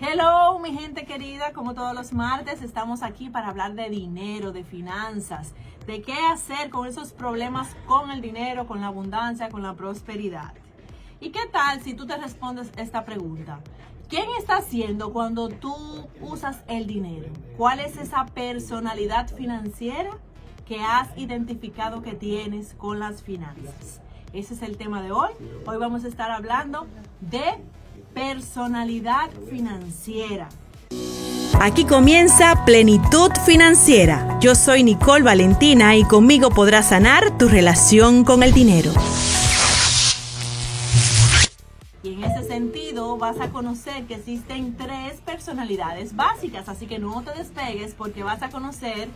Hello, 0.00 0.58
mi 0.58 0.72
gente 0.72 1.04
querida, 1.04 1.52
como 1.52 1.74
todos 1.74 1.94
los 1.94 2.12
martes 2.12 2.62
estamos 2.62 3.02
aquí 3.02 3.30
para 3.30 3.48
hablar 3.48 3.74
de 3.74 3.88
dinero, 3.88 4.52
de 4.52 4.64
finanzas, 4.64 5.54
de 5.86 6.02
qué 6.02 6.14
hacer 6.32 6.70
con 6.70 6.86
esos 6.86 7.12
problemas 7.12 7.76
con 7.86 8.10
el 8.10 8.20
dinero, 8.20 8.66
con 8.66 8.80
la 8.80 8.88
abundancia, 8.88 9.48
con 9.48 9.62
la 9.62 9.74
prosperidad. 9.74 10.52
¿Y 11.20 11.30
qué 11.30 11.46
tal 11.50 11.80
si 11.82 11.94
tú 11.94 12.06
te 12.06 12.16
respondes 12.16 12.70
esta 12.76 13.04
pregunta? 13.04 13.60
¿Quién 14.08 14.28
está 14.38 14.58
haciendo 14.58 15.12
cuando 15.12 15.48
tú 15.48 15.74
usas 16.20 16.62
el 16.68 16.86
dinero? 16.86 17.28
¿Cuál 17.56 17.80
es 17.80 17.96
esa 17.96 18.26
personalidad 18.26 19.28
financiera 19.28 20.18
que 20.66 20.80
has 20.80 21.08
identificado 21.16 22.02
que 22.02 22.12
tienes 22.12 22.74
con 22.74 23.00
las 23.00 23.22
finanzas? 23.22 24.00
Ese 24.32 24.54
es 24.54 24.62
el 24.62 24.76
tema 24.76 25.02
de 25.02 25.10
hoy. 25.10 25.30
Hoy 25.66 25.76
vamos 25.78 26.04
a 26.04 26.08
estar 26.08 26.30
hablando 26.30 26.86
de 27.20 27.58
personalidad 28.16 29.28
financiera. 29.50 30.48
Aquí 31.60 31.84
comienza 31.84 32.64
Plenitud 32.64 33.30
Financiera. 33.44 34.38
Yo 34.40 34.54
soy 34.54 34.82
Nicole 34.82 35.22
Valentina 35.22 35.96
y 35.96 36.04
conmigo 36.04 36.48
podrás 36.48 36.88
sanar 36.88 37.36
tu 37.36 37.46
relación 37.46 38.24
con 38.24 38.42
el 38.42 38.52
dinero. 38.52 38.90
Sentido 42.46 43.16
vas 43.16 43.40
a 43.40 43.50
conocer 43.50 44.06
que 44.06 44.14
existen 44.14 44.76
tres 44.76 45.20
personalidades 45.20 46.14
básicas, 46.14 46.68
así 46.68 46.86
que 46.86 46.98
no 46.98 47.22
te 47.22 47.32
despegues 47.32 47.94
porque 47.94 48.22
vas 48.22 48.42
a 48.42 48.50
conocer 48.50 49.08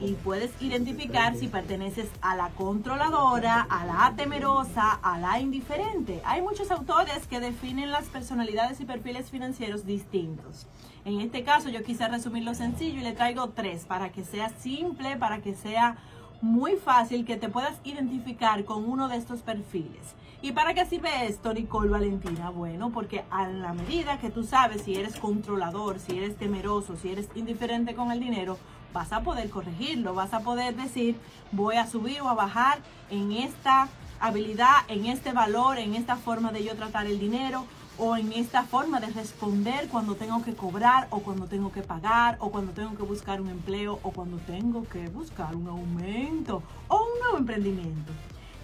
y 0.00 0.12
puedes 0.12 0.50
identificar 0.60 1.36
si 1.36 1.48
perteneces 1.48 2.08
a 2.20 2.36
la 2.36 2.50
controladora, 2.50 3.66
a 3.68 3.86
la 3.86 4.14
temerosa, 4.16 4.92
a 4.92 5.18
la 5.18 5.40
indiferente. 5.40 6.20
Hay 6.24 6.42
muchos 6.42 6.70
autores 6.70 7.26
que 7.28 7.40
definen 7.40 7.90
las 7.90 8.06
personalidades 8.06 8.80
y 8.80 8.84
perfiles 8.84 9.30
financieros 9.30 9.86
distintos. 9.86 10.66
En 11.04 11.20
este 11.20 11.44
caso 11.44 11.68
yo 11.68 11.82
quise 11.82 12.08
resumirlo 12.08 12.54
sencillo 12.54 13.00
y 13.00 13.04
le 13.04 13.12
traigo 13.12 13.50
tres 13.50 13.84
para 13.84 14.10
que 14.10 14.24
sea 14.24 14.48
simple, 14.48 15.16
para 15.16 15.40
que 15.40 15.54
sea 15.54 15.96
muy 16.40 16.76
fácil 16.76 17.24
que 17.24 17.36
te 17.36 17.48
puedas 17.48 17.76
identificar 17.84 18.64
con 18.64 18.88
uno 18.88 19.08
de 19.08 19.16
estos 19.16 19.40
perfiles. 19.40 20.14
¿Y 20.44 20.52
para 20.52 20.74
qué 20.74 20.84
sirve 20.84 21.26
esto, 21.26 21.54
Nicole 21.54 21.88
Valentina? 21.88 22.50
Bueno, 22.50 22.90
porque 22.90 23.24
a 23.30 23.48
la 23.48 23.72
medida 23.72 24.18
que 24.18 24.28
tú 24.28 24.44
sabes 24.44 24.82
si 24.82 24.94
eres 24.94 25.16
controlador, 25.16 25.98
si 25.98 26.18
eres 26.18 26.36
temeroso, 26.36 26.96
si 26.96 27.08
eres 27.08 27.30
indiferente 27.34 27.94
con 27.94 28.12
el 28.12 28.20
dinero, 28.20 28.58
vas 28.92 29.14
a 29.14 29.22
poder 29.22 29.48
corregirlo, 29.48 30.12
vas 30.12 30.34
a 30.34 30.40
poder 30.40 30.76
decir, 30.76 31.16
voy 31.50 31.76
a 31.76 31.86
subir 31.86 32.20
o 32.20 32.28
a 32.28 32.34
bajar 32.34 32.80
en 33.08 33.32
esta 33.32 33.88
habilidad, 34.20 34.82
en 34.88 35.06
este 35.06 35.32
valor, 35.32 35.78
en 35.78 35.94
esta 35.94 36.16
forma 36.16 36.52
de 36.52 36.62
yo 36.62 36.76
tratar 36.76 37.06
el 37.06 37.18
dinero 37.18 37.64
o 37.96 38.14
en 38.14 38.30
esta 38.34 38.64
forma 38.64 39.00
de 39.00 39.06
responder 39.06 39.88
cuando 39.88 40.14
tengo 40.14 40.42
que 40.44 40.54
cobrar 40.54 41.06
o 41.08 41.20
cuando 41.20 41.46
tengo 41.46 41.72
que 41.72 41.80
pagar 41.80 42.36
o 42.40 42.50
cuando 42.50 42.72
tengo 42.72 42.94
que 42.94 43.02
buscar 43.02 43.40
un 43.40 43.48
empleo 43.48 43.98
o 44.02 44.10
cuando 44.10 44.36
tengo 44.36 44.86
que 44.90 45.08
buscar 45.08 45.56
un 45.56 45.68
aumento 45.68 46.62
o 46.88 46.96
un 46.96 47.20
nuevo 47.22 47.38
emprendimiento. 47.38 48.12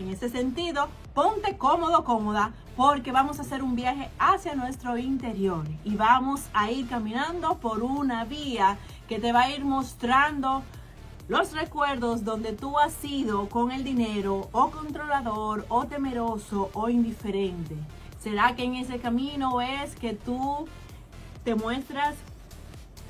En 0.00 0.08
ese 0.08 0.30
sentido, 0.30 0.88
ponte 1.12 1.58
cómodo, 1.58 2.04
cómoda, 2.04 2.52
porque 2.74 3.12
vamos 3.12 3.38
a 3.38 3.42
hacer 3.42 3.62
un 3.62 3.76
viaje 3.76 4.08
hacia 4.18 4.54
nuestro 4.54 4.96
interior 4.96 5.66
y 5.84 5.94
vamos 5.94 6.40
a 6.54 6.70
ir 6.70 6.88
caminando 6.88 7.58
por 7.58 7.82
una 7.82 8.24
vía 8.24 8.78
que 9.10 9.18
te 9.18 9.30
va 9.32 9.42
a 9.42 9.50
ir 9.50 9.62
mostrando 9.62 10.62
los 11.28 11.52
recuerdos 11.52 12.24
donde 12.24 12.54
tú 12.54 12.78
has 12.78 12.94
sido 12.94 13.50
con 13.50 13.72
el 13.72 13.84
dinero 13.84 14.48
o 14.52 14.70
controlador 14.70 15.66
o 15.68 15.84
temeroso 15.84 16.70
o 16.72 16.88
indiferente. 16.88 17.76
¿Será 18.22 18.56
que 18.56 18.64
en 18.64 18.76
ese 18.76 19.00
camino 19.00 19.60
es 19.60 19.96
que 19.96 20.14
tú 20.14 20.66
te 21.44 21.54
muestras 21.54 22.14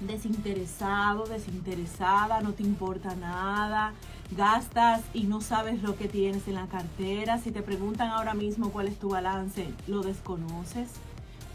desinteresado, 0.00 1.26
desinteresada, 1.26 2.40
no 2.40 2.52
te 2.52 2.64
importa 2.64 3.14
nada, 3.14 3.92
gastas 4.36 5.02
y 5.12 5.24
no 5.24 5.40
sabes 5.40 5.82
lo 5.82 5.96
que 5.96 6.08
tienes 6.08 6.46
en 6.48 6.54
la 6.54 6.66
cartera? 6.66 7.38
Si 7.38 7.50
te 7.50 7.62
preguntan 7.62 8.08
ahora 8.08 8.34
mismo 8.34 8.70
cuál 8.70 8.88
es 8.88 8.98
tu 8.98 9.10
balance, 9.10 9.66
¿lo 9.86 10.02
desconoces? 10.02 10.90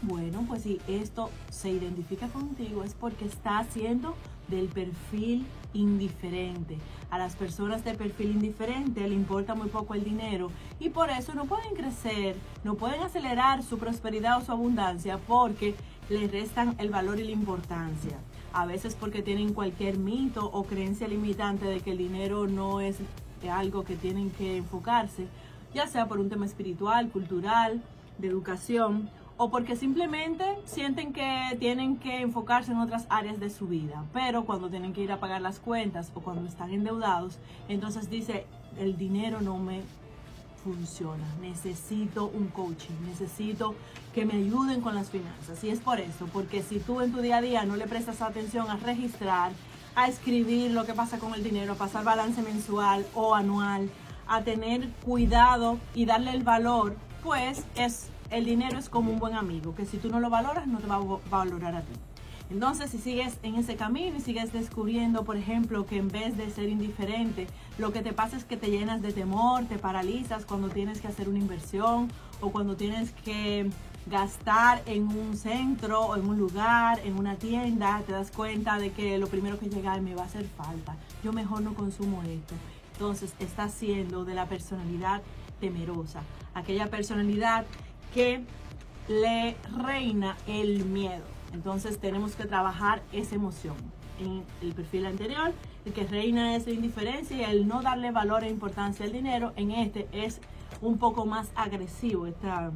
Bueno, 0.02 0.44
pues 0.46 0.62
si 0.62 0.80
esto 0.86 1.30
se 1.50 1.70
identifica 1.70 2.28
contigo 2.28 2.84
es 2.84 2.94
porque 2.94 3.24
está 3.24 3.58
haciendo 3.58 4.14
del 4.48 4.68
perfil 4.68 5.46
indiferente. 5.72 6.78
A 7.10 7.18
las 7.18 7.34
personas 7.34 7.84
de 7.84 7.94
perfil 7.94 8.32
indiferente 8.32 9.08
le 9.08 9.14
importa 9.14 9.54
muy 9.54 9.68
poco 9.68 9.94
el 9.94 10.04
dinero 10.04 10.50
y 10.78 10.90
por 10.90 11.10
eso 11.10 11.34
no 11.34 11.46
pueden 11.46 11.74
crecer, 11.74 12.36
no 12.62 12.74
pueden 12.74 13.02
acelerar 13.02 13.62
su 13.62 13.78
prosperidad 13.78 14.38
o 14.38 14.44
su 14.44 14.52
abundancia 14.52 15.18
porque 15.18 15.74
le 16.08 16.28
restan 16.28 16.74
el 16.78 16.90
valor 16.90 17.18
y 17.18 17.24
la 17.24 17.30
importancia. 17.30 18.18
A 18.56 18.64
veces 18.64 18.94
porque 18.94 19.20
tienen 19.20 19.52
cualquier 19.52 19.98
mito 19.98 20.48
o 20.50 20.64
creencia 20.64 21.06
limitante 21.06 21.66
de 21.66 21.80
que 21.80 21.90
el 21.90 21.98
dinero 21.98 22.46
no 22.46 22.80
es 22.80 22.96
algo 23.52 23.84
que 23.84 23.96
tienen 23.96 24.30
que 24.30 24.56
enfocarse, 24.56 25.26
ya 25.74 25.86
sea 25.86 26.08
por 26.08 26.18
un 26.18 26.30
tema 26.30 26.46
espiritual, 26.46 27.10
cultural, 27.10 27.82
de 28.16 28.28
educación 28.28 29.10
o 29.36 29.50
porque 29.50 29.76
simplemente 29.76 30.56
sienten 30.64 31.12
que 31.12 31.54
tienen 31.60 31.98
que 31.98 32.22
enfocarse 32.22 32.72
en 32.72 32.78
otras 32.78 33.04
áreas 33.10 33.38
de 33.38 33.50
su 33.50 33.66
vida. 33.66 34.06
Pero 34.14 34.46
cuando 34.46 34.70
tienen 34.70 34.94
que 34.94 35.02
ir 35.02 35.12
a 35.12 35.20
pagar 35.20 35.42
las 35.42 35.60
cuentas 35.60 36.10
o 36.14 36.20
cuando 36.20 36.48
están 36.48 36.70
endeudados, 36.70 37.38
entonces 37.68 38.08
dice, 38.08 38.46
el 38.78 38.96
dinero 38.96 39.42
no 39.42 39.58
me 39.58 39.82
funciona, 40.66 41.24
necesito 41.40 42.26
un 42.26 42.48
coaching, 42.48 42.94
necesito 43.06 43.76
que 44.12 44.24
me 44.24 44.34
ayuden 44.34 44.80
con 44.80 44.96
las 44.96 45.10
finanzas. 45.10 45.62
Y 45.62 45.70
es 45.70 45.78
por 45.78 46.00
eso, 46.00 46.26
porque 46.32 46.62
si 46.64 46.80
tú 46.80 47.00
en 47.00 47.12
tu 47.12 47.20
día 47.20 47.36
a 47.36 47.40
día 47.40 47.64
no 47.64 47.76
le 47.76 47.86
prestas 47.86 48.20
atención 48.20 48.68
a 48.68 48.76
registrar, 48.76 49.52
a 49.94 50.08
escribir 50.08 50.72
lo 50.72 50.84
que 50.84 50.92
pasa 50.92 51.18
con 51.18 51.34
el 51.34 51.44
dinero, 51.44 51.74
a 51.74 51.76
pasar 51.76 52.02
balance 52.02 52.42
mensual 52.42 53.06
o 53.14 53.36
anual, 53.36 53.88
a 54.26 54.42
tener 54.42 54.88
cuidado 55.04 55.78
y 55.94 56.04
darle 56.04 56.32
el 56.32 56.42
valor, 56.42 56.96
pues 57.22 57.62
es 57.76 58.08
el 58.30 58.44
dinero 58.44 58.76
es 58.76 58.88
como 58.88 59.12
un 59.12 59.20
buen 59.20 59.36
amigo, 59.36 59.72
que 59.76 59.86
si 59.86 59.98
tú 59.98 60.08
no 60.08 60.18
lo 60.18 60.30
valoras, 60.30 60.66
no 60.66 60.78
te 60.78 60.88
va 60.88 60.96
a 60.96 61.20
valorar 61.30 61.76
a 61.76 61.82
ti. 61.82 61.92
Entonces, 62.48 62.90
si 62.90 62.98
sigues 62.98 63.38
en 63.42 63.56
ese 63.56 63.74
camino 63.74 64.16
y 64.16 64.20
sigues 64.20 64.52
descubriendo, 64.52 65.24
por 65.24 65.36
ejemplo, 65.36 65.84
que 65.84 65.96
en 65.96 66.08
vez 66.08 66.36
de 66.36 66.48
ser 66.50 66.68
indiferente, 66.68 67.48
lo 67.76 67.92
que 67.92 68.02
te 68.02 68.12
pasa 68.12 68.36
es 68.36 68.44
que 68.44 68.56
te 68.56 68.70
llenas 68.70 69.02
de 69.02 69.12
temor, 69.12 69.64
te 69.64 69.78
paralizas 69.78 70.44
cuando 70.44 70.68
tienes 70.68 71.00
que 71.00 71.08
hacer 71.08 71.28
una 71.28 71.38
inversión 71.38 72.10
o 72.40 72.50
cuando 72.50 72.76
tienes 72.76 73.10
que 73.24 73.68
gastar 74.06 74.80
en 74.86 75.08
un 75.08 75.36
centro 75.36 76.02
o 76.02 76.16
en 76.16 76.28
un 76.28 76.38
lugar, 76.38 77.00
en 77.04 77.18
una 77.18 77.34
tienda, 77.34 78.02
te 78.06 78.12
das 78.12 78.30
cuenta 78.30 78.78
de 78.78 78.92
que 78.92 79.18
lo 79.18 79.26
primero 79.26 79.58
que 79.58 79.68
llega 79.68 80.00
me 80.00 80.14
va 80.14 80.22
a 80.22 80.26
hacer 80.26 80.46
falta. 80.46 80.96
Yo 81.24 81.32
mejor 81.32 81.62
no 81.62 81.74
consumo 81.74 82.22
esto. 82.22 82.54
Entonces, 82.92 83.34
está 83.40 83.68
siendo 83.68 84.24
de 84.24 84.34
la 84.34 84.46
personalidad 84.46 85.20
temerosa, 85.60 86.22
aquella 86.54 86.86
personalidad 86.86 87.66
que 88.14 88.44
le 89.08 89.56
reina 89.84 90.36
el 90.46 90.84
miedo. 90.84 91.35
Entonces 91.56 91.98
tenemos 91.98 92.36
que 92.36 92.44
trabajar 92.44 93.02
esa 93.12 93.34
emoción. 93.34 93.76
En 94.20 94.44
el 94.60 94.74
perfil 94.74 95.06
anterior, 95.06 95.54
el 95.86 95.92
que 95.94 96.04
reina 96.04 96.54
es 96.54 96.66
la 96.66 96.74
indiferencia 96.74 97.34
y 97.34 97.44
el 97.44 97.66
no 97.66 97.80
darle 97.80 98.10
valor 98.10 98.44
e 98.44 98.50
importancia 98.50 99.06
al 99.06 99.12
dinero, 99.12 99.54
en 99.56 99.70
este 99.70 100.06
es 100.12 100.42
un 100.82 100.98
poco 100.98 101.24
más 101.24 101.48
agresivo 101.54 102.26
esta, 102.26 102.72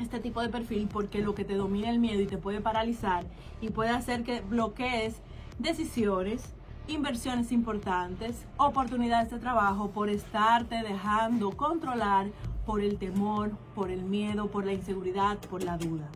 este 0.00 0.20
tipo 0.20 0.40
de 0.40 0.48
perfil 0.50 0.88
porque 0.92 1.20
lo 1.20 1.34
que 1.34 1.44
te 1.44 1.56
domina 1.56 1.90
el 1.90 1.98
miedo 1.98 2.20
y 2.20 2.26
te 2.26 2.38
puede 2.38 2.60
paralizar 2.60 3.24
y 3.60 3.70
puede 3.70 3.90
hacer 3.90 4.22
que 4.22 4.40
bloquees 4.40 5.16
decisiones, 5.58 6.54
inversiones 6.86 7.50
importantes, 7.50 8.46
oportunidades 8.56 9.32
de 9.32 9.40
trabajo 9.40 9.90
por 9.90 10.10
estarte 10.10 10.76
dejando 10.76 11.50
controlar 11.50 12.28
por 12.64 12.80
el 12.80 12.98
temor, 12.98 13.50
por 13.74 13.90
el 13.90 14.04
miedo, 14.04 14.46
por 14.46 14.64
la 14.64 14.74
inseguridad, 14.74 15.38
por 15.50 15.64
la 15.64 15.76
duda. 15.76 16.08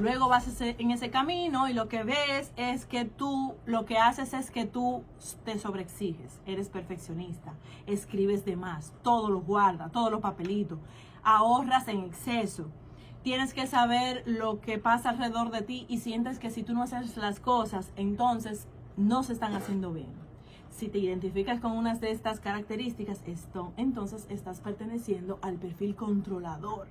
Luego 0.00 0.28
vas 0.28 0.60
en 0.60 0.90
ese 0.90 1.10
camino 1.10 1.68
y 1.68 1.72
lo 1.72 1.88
que 1.88 2.04
ves 2.04 2.52
es 2.56 2.84
que 2.84 3.06
tú, 3.06 3.54
lo 3.64 3.86
que 3.86 3.96
haces 3.96 4.34
es 4.34 4.50
que 4.50 4.66
tú 4.66 5.02
te 5.44 5.58
sobreexiges, 5.58 6.40
eres 6.44 6.68
perfeccionista, 6.68 7.54
escribes 7.86 8.44
de 8.44 8.56
más, 8.56 8.92
todo 9.02 9.30
lo 9.30 9.40
guarda, 9.40 9.88
todos 9.88 10.10
los 10.10 10.20
papelitos, 10.20 10.78
ahorras 11.22 11.88
en 11.88 12.00
exceso. 12.00 12.66
Tienes 13.22 13.54
que 13.54 13.66
saber 13.66 14.22
lo 14.26 14.60
que 14.60 14.78
pasa 14.78 15.10
alrededor 15.10 15.50
de 15.50 15.62
ti 15.62 15.86
y 15.88 15.98
sientes 15.98 16.38
que 16.38 16.50
si 16.50 16.62
tú 16.62 16.74
no 16.74 16.82
haces 16.82 17.16
las 17.16 17.40
cosas, 17.40 17.90
entonces 17.96 18.68
no 18.96 19.22
se 19.22 19.32
están 19.32 19.54
haciendo 19.54 19.92
bien. 19.92 20.25
Si 20.76 20.88
te 20.88 20.98
identificas 20.98 21.58
con 21.58 21.72
unas 21.72 22.02
de 22.02 22.10
estas 22.10 22.38
características, 22.38 23.22
esto, 23.26 23.72
entonces 23.78 24.26
estás 24.28 24.60
perteneciendo 24.60 25.38
al 25.40 25.54
perfil 25.54 25.96
controlador. 25.96 26.86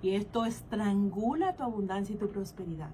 Y 0.00 0.12
esto 0.12 0.46
estrangula 0.46 1.54
tu 1.54 1.62
abundancia 1.62 2.14
y 2.14 2.18
tu 2.18 2.30
prosperidad. 2.30 2.88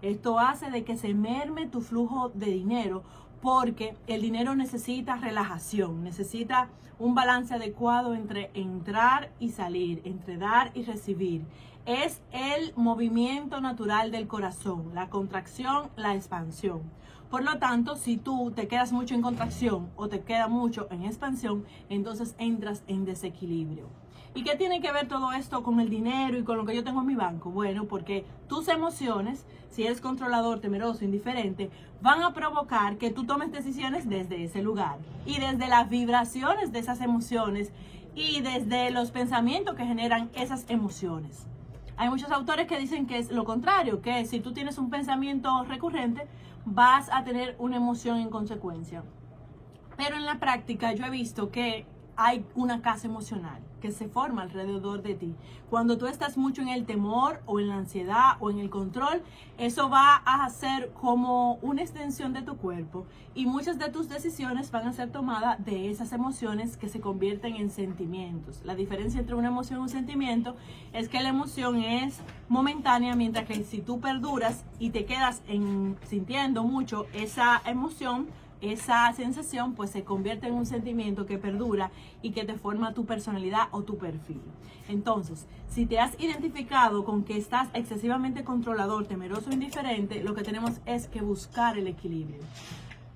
Esto 0.00 0.38
hace 0.38 0.70
de 0.70 0.84
que 0.84 0.96
se 0.96 1.12
merme 1.12 1.66
tu 1.66 1.80
flujo 1.80 2.28
de 2.28 2.52
dinero 2.52 3.02
porque 3.42 3.96
el 4.06 4.22
dinero 4.22 4.54
necesita 4.54 5.16
relajación, 5.16 6.04
necesita 6.04 6.68
un 7.00 7.16
balance 7.16 7.52
adecuado 7.54 8.14
entre 8.14 8.52
entrar 8.54 9.32
y 9.40 9.48
salir, 9.48 10.02
entre 10.04 10.36
dar 10.36 10.70
y 10.74 10.84
recibir, 10.84 11.42
es 11.84 12.20
el 12.30 12.72
movimiento 12.76 13.60
natural 13.60 14.12
del 14.12 14.28
corazón, 14.28 14.92
la 14.94 15.08
contracción, 15.08 15.88
la 15.96 16.14
expansión. 16.14 16.82
Por 17.30 17.44
lo 17.44 17.58
tanto, 17.58 17.94
si 17.94 18.16
tú 18.16 18.50
te 18.50 18.66
quedas 18.66 18.90
mucho 18.90 19.14
en 19.14 19.22
contracción 19.22 19.88
o 19.94 20.08
te 20.08 20.22
quedas 20.22 20.50
mucho 20.50 20.88
en 20.90 21.04
expansión, 21.04 21.64
entonces 21.88 22.34
entras 22.38 22.82
en 22.88 23.04
desequilibrio. 23.04 23.86
¿Y 24.34 24.42
qué 24.42 24.56
tiene 24.56 24.80
que 24.80 24.90
ver 24.90 25.06
todo 25.06 25.32
esto 25.32 25.62
con 25.62 25.78
el 25.78 25.90
dinero 25.90 26.36
y 26.36 26.42
con 26.42 26.56
lo 26.56 26.66
que 26.66 26.74
yo 26.74 26.82
tengo 26.82 27.02
en 27.02 27.06
mi 27.06 27.14
banco? 27.14 27.50
Bueno, 27.50 27.84
porque 27.84 28.24
tus 28.48 28.66
emociones, 28.66 29.46
si 29.70 29.84
eres 29.84 30.00
controlador, 30.00 30.58
temeroso, 30.58 31.04
indiferente, 31.04 31.70
van 32.02 32.20
a 32.22 32.34
provocar 32.34 32.96
que 32.96 33.10
tú 33.10 33.22
tomes 33.24 33.52
decisiones 33.52 34.08
desde 34.08 34.42
ese 34.42 34.60
lugar 34.60 34.98
y 35.24 35.38
desde 35.38 35.68
las 35.68 35.88
vibraciones 35.88 36.72
de 36.72 36.80
esas 36.80 37.00
emociones 37.00 37.72
y 38.16 38.40
desde 38.40 38.90
los 38.90 39.12
pensamientos 39.12 39.76
que 39.76 39.86
generan 39.86 40.30
esas 40.34 40.64
emociones. 40.68 41.46
Hay 41.96 42.08
muchos 42.08 42.32
autores 42.32 42.66
que 42.66 42.78
dicen 42.78 43.06
que 43.06 43.18
es 43.18 43.30
lo 43.30 43.44
contrario, 43.44 44.00
que 44.00 44.24
si 44.24 44.40
tú 44.40 44.52
tienes 44.52 44.78
un 44.78 44.90
pensamiento 44.90 45.64
recurrente, 45.64 46.26
vas 46.64 47.08
a 47.12 47.24
tener 47.24 47.56
una 47.58 47.76
emoción 47.76 48.18
en 48.18 48.30
consecuencia. 48.30 49.02
Pero 49.96 50.16
en 50.16 50.24
la 50.24 50.38
práctica 50.38 50.92
yo 50.92 51.04
he 51.04 51.10
visto 51.10 51.50
que 51.50 51.86
hay 52.20 52.44
una 52.54 52.82
casa 52.82 53.06
emocional 53.06 53.62
que 53.80 53.92
se 53.92 54.06
forma 54.06 54.42
alrededor 54.42 55.00
de 55.00 55.14
ti. 55.14 55.34
Cuando 55.70 55.96
tú 55.96 56.06
estás 56.06 56.36
mucho 56.36 56.60
en 56.60 56.68
el 56.68 56.84
temor 56.84 57.40
o 57.46 57.60
en 57.60 57.68
la 57.68 57.76
ansiedad 57.76 58.32
o 58.40 58.50
en 58.50 58.58
el 58.58 58.68
control, 58.68 59.22
eso 59.56 59.88
va 59.88 60.16
a 60.16 60.46
ser 60.50 60.90
como 60.92 61.54
una 61.62 61.80
extensión 61.80 62.34
de 62.34 62.42
tu 62.42 62.58
cuerpo 62.58 63.06
y 63.34 63.46
muchas 63.46 63.78
de 63.78 63.88
tus 63.88 64.10
decisiones 64.10 64.70
van 64.70 64.86
a 64.86 64.92
ser 64.92 65.10
tomadas 65.10 65.64
de 65.64 65.90
esas 65.90 66.12
emociones 66.12 66.76
que 66.76 66.90
se 66.90 67.00
convierten 67.00 67.56
en 67.56 67.70
sentimientos. 67.70 68.60
La 68.64 68.74
diferencia 68.74 69.18
entre 69.18 69.34
una 69.34 69.48
emoción 69.48 69.78
y 69.78 69.82
un 69.84 69.88
sentimiento 69.88 70.56
es 70.92 71.08
que 71.08 71.22
la 71.22 71.30
emoción 71.30 71.76
es 71.76 72.20
momentánea, 72.50 73.16
mientras 73.16 73.46
que 73.46 73.64
si 73.64 73.80
tú 73.80 73.98
perduras 73.98 74.66
y 74.78 74.90
te 74.90 75.06
quedas 75.06 75.40
en, 75.48 75.96
sintiendo 76.02 76.64
mucho 76.64 77.06
esa 77.14 77.62
emoción, 77.64 78.28
esa 78.60 79.12
sensación 79.12 79.74
pues 79.74 79.90
se 79.90 80.04
convierte 80.04 80.46
en 80.46 80.54
un 80.54 80.66
sentimiento 80.66 81.26
que 81.26 81.38
perdura 81.38 81.90
y 82.22 82.32
que 82.32 82.44
te 82.44 82.54
forma 82.54 82.94
tu 82.94 83.06
personalidad 83.06 83.68
o 83.70 83.82
tu 83.82 83.96
perfil. 83.96 84.40
Entonces, 84.88 85.46
si 85.68 85.86
te 85.86 86.00
has 86.00 86.18
identificado 86.20 87.04
con 87.04 87.24
que 87.24 87.36
estás 87.36 87.68
excesivamente 87.74 88.44
controlador, 88.44 89.06
temeroso 89.06 89.50
o 89.50 89.52
indiferente, 89.52 90.22
lo 90.22 90.34
que 90.34 90.42
tenemos 90.42 90.80
es 90.86 91.06
que 91.06 91.20
buscar 91.20 91.78
el 91.78 91.86
equilibrio. 91.86 92.40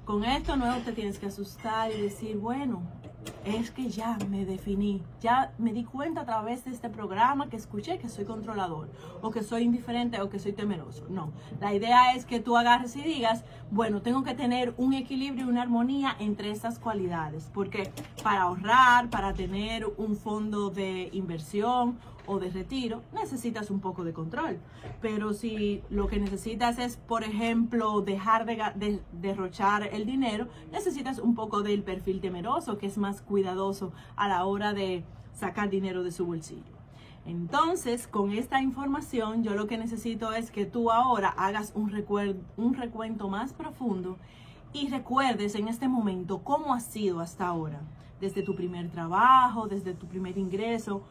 Con 0.04 0.24
esto 0.24 0.56
no 0.56 0.76
te 0.78 0.92
tienes 0.92 1.18
que 1.18 1.26
asustar 1.26 1.90
y 1.90 2.00
decir, 2.00 2.36
bueno, 2.36 2.82
es 3.44 3.70
que 3.70 3.88
ya 3.88 4.18
me 4.30 4.44
definí, 4.44 5.02
ya 5.20 5.52
me 5.58 5.72
di 5.72 5.84
cuenta 5.84 6.22
a 6.22 6.24
través 6.24 6.64
de 6.64 6.70
este 6.70 6.88
programa 6.88 7.48
que 7.48 7.56
escuché 7.56 7.98
que 7.98 8.08
soy 8.08 8.24
controlador 8.24 8.88
o 9.22 9.30
que 9.30 9.42
soy 9.42 9.62
indiferente 9.62 10.20
o 10.20 10.30
que 10.30 10.38
soy 10.38 10.52
temeroso. 10.52 11.06
No, 11.08 11.30
la 11.60 11.74
idea 11.74 12.14
es 12.14 12.24
que 12.24 12.40
tú 12.40 12.56
agarres 12.56 12.96
y 12.96 13.02
digas, 13.02 13.44
bueno, 13.70 14.02
tengo 14.02 14.22
que 14.22 14.34
tener 14.34 14.74
un 14.76 14.94
equilibrio 14.94 15.46
y 15.46 15.48
una 15.48 15.62
armonía 15.62 16.16
entre 16.18 16.50
estas 16.50 16.78
cualidades, 16.78 17.50
porque 17.52 17.90
para 18.22 18.42
ahorrar, 18.42 19.10
para 19.10 19.34
tener 19.34 19.86
un 19.96 20.16
fondo 20.16 20.70
de 20.70 21.10
inversión 21.12 21.98
o 22.26 22.38
de 22.38 22.50
retiro, 22.50 23.02
necesitas 23.12 23.70
un 23.70 23.80
poco 23.80 24.04
de 24.04 24.12
control. 24.12 24.58
Pero 25.00 25.32
si 25.32 25.82
lo 25.90 26.06
que 26.06 26.18
necesitas 26.18 26.78
es, 26.78 26.96
por 26.96 27.24
ejemplo, 27.24 28.00
dejar 28.00 28.46
de, 28.46 29.00
derrochar 29.12 29.88
el 29.92 30.06
dinero, 30.06 30.48
necesitas 30.72 31.18
un 31.18 31.34
poco 31.34 31.62
del 31.62 31.82
perfil 31.82 32.20
temeroso, 32.20 32.78
que 32.78 32.86
es 32.86 32.98
más 32.98 33.22
cuidadoso 33.22 33.92
a 34.16 34.28
la 34.28 34.44
hora 34.44 34.72
de 34.72 35.04
sacar 35.32 35.70
dinero 35.70 36.02
de 36.02 36.12
su 36.12 36.26
bolsillo. 36.26 36.74
Entonces, 37.26 38.06
con 38.06 38.32
esta 38.32 38.60
información, 38.60 39.42
yo 39.42 39.54
lo 39.54 39.66
que 39.66 39.78
necesito 39.78 40.32
es 40.32 40.50
que 40.50 40.66
tú 40.66 40.90
ahora 40.90 41.30
hagas 41.30 41.72
un, 41.74 41.90
un 42.56 42.74
recuento 42.74 43.28
más 43.28 43.54
profundo 43.54 44.18
y 44.74 44.88
recuerdes 44.88 45.54
en 45.54 45.68
este 45.68 45.88
momento 45.88 46.42
cómo 46.42 46.74
ha 46.74 46.80
sido 46.80 47.20
hasta 47.20 47.46
ahora, 47.46 47.80
desde 48.20 48.42
tu 48.42 48.54
primer 48.54 48.90
trabajo, 48.90 49.68
desde 49.68 49.94
tu 49.94 50.06
primer 50.06 50.36
ingreso, 50.36 51.02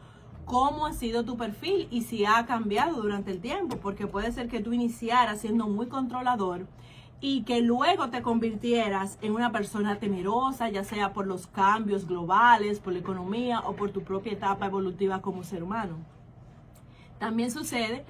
cómo 0.44 0.86
ha 0.86 0.92
sido 0.92 1.24
tu 1.24 1.36
perfil 1.36 1.88
y 1.90 2.02
si 2.02 2.24
ha 2.24 2.46
cambiado 2.46 3.00
durante 3.00 3.30
el 3.30 3.40
tiempo, 3.40 3.76
porque 3.78 4.06
puede 4.06 4.32
ser 4.32 4.48
que 4.48 4.60
tú 4.60 4.72
iniciaras 4.72 5.40
siendo 5.40 5.66
muy 5.66 5.86
controlador 5.86 6.66
y 7.20 7.42
que 7.44 7.60
luego 7.60 8.10
te 8.10 8.22
convirtieras 8.22 9.18
en 9.22 9.32
una 9.32 9.50
persona 9.50 9.98
temerosa, 9.98 10.68
ya 10.68 10.84
sea 10.84 11.12
por 11.12 11.26
los 11.26 11.46
cambios 11.46 12.06
globales, 12.06 12.80
por 12.80 12.92
la 12.92 12.98
economía 12.98 13.60
o 13.60 13.74
por 13.74 13.90
tu 13.90 14.02
propia 14.02 14.32
etapa 14.32 14.66
evolutiva 14.66 15.22
como 15.22 15.42
ser 15.42 15.62
humano. 15.62 15.96
También 17.18 17.50
sucede 17.50 18.04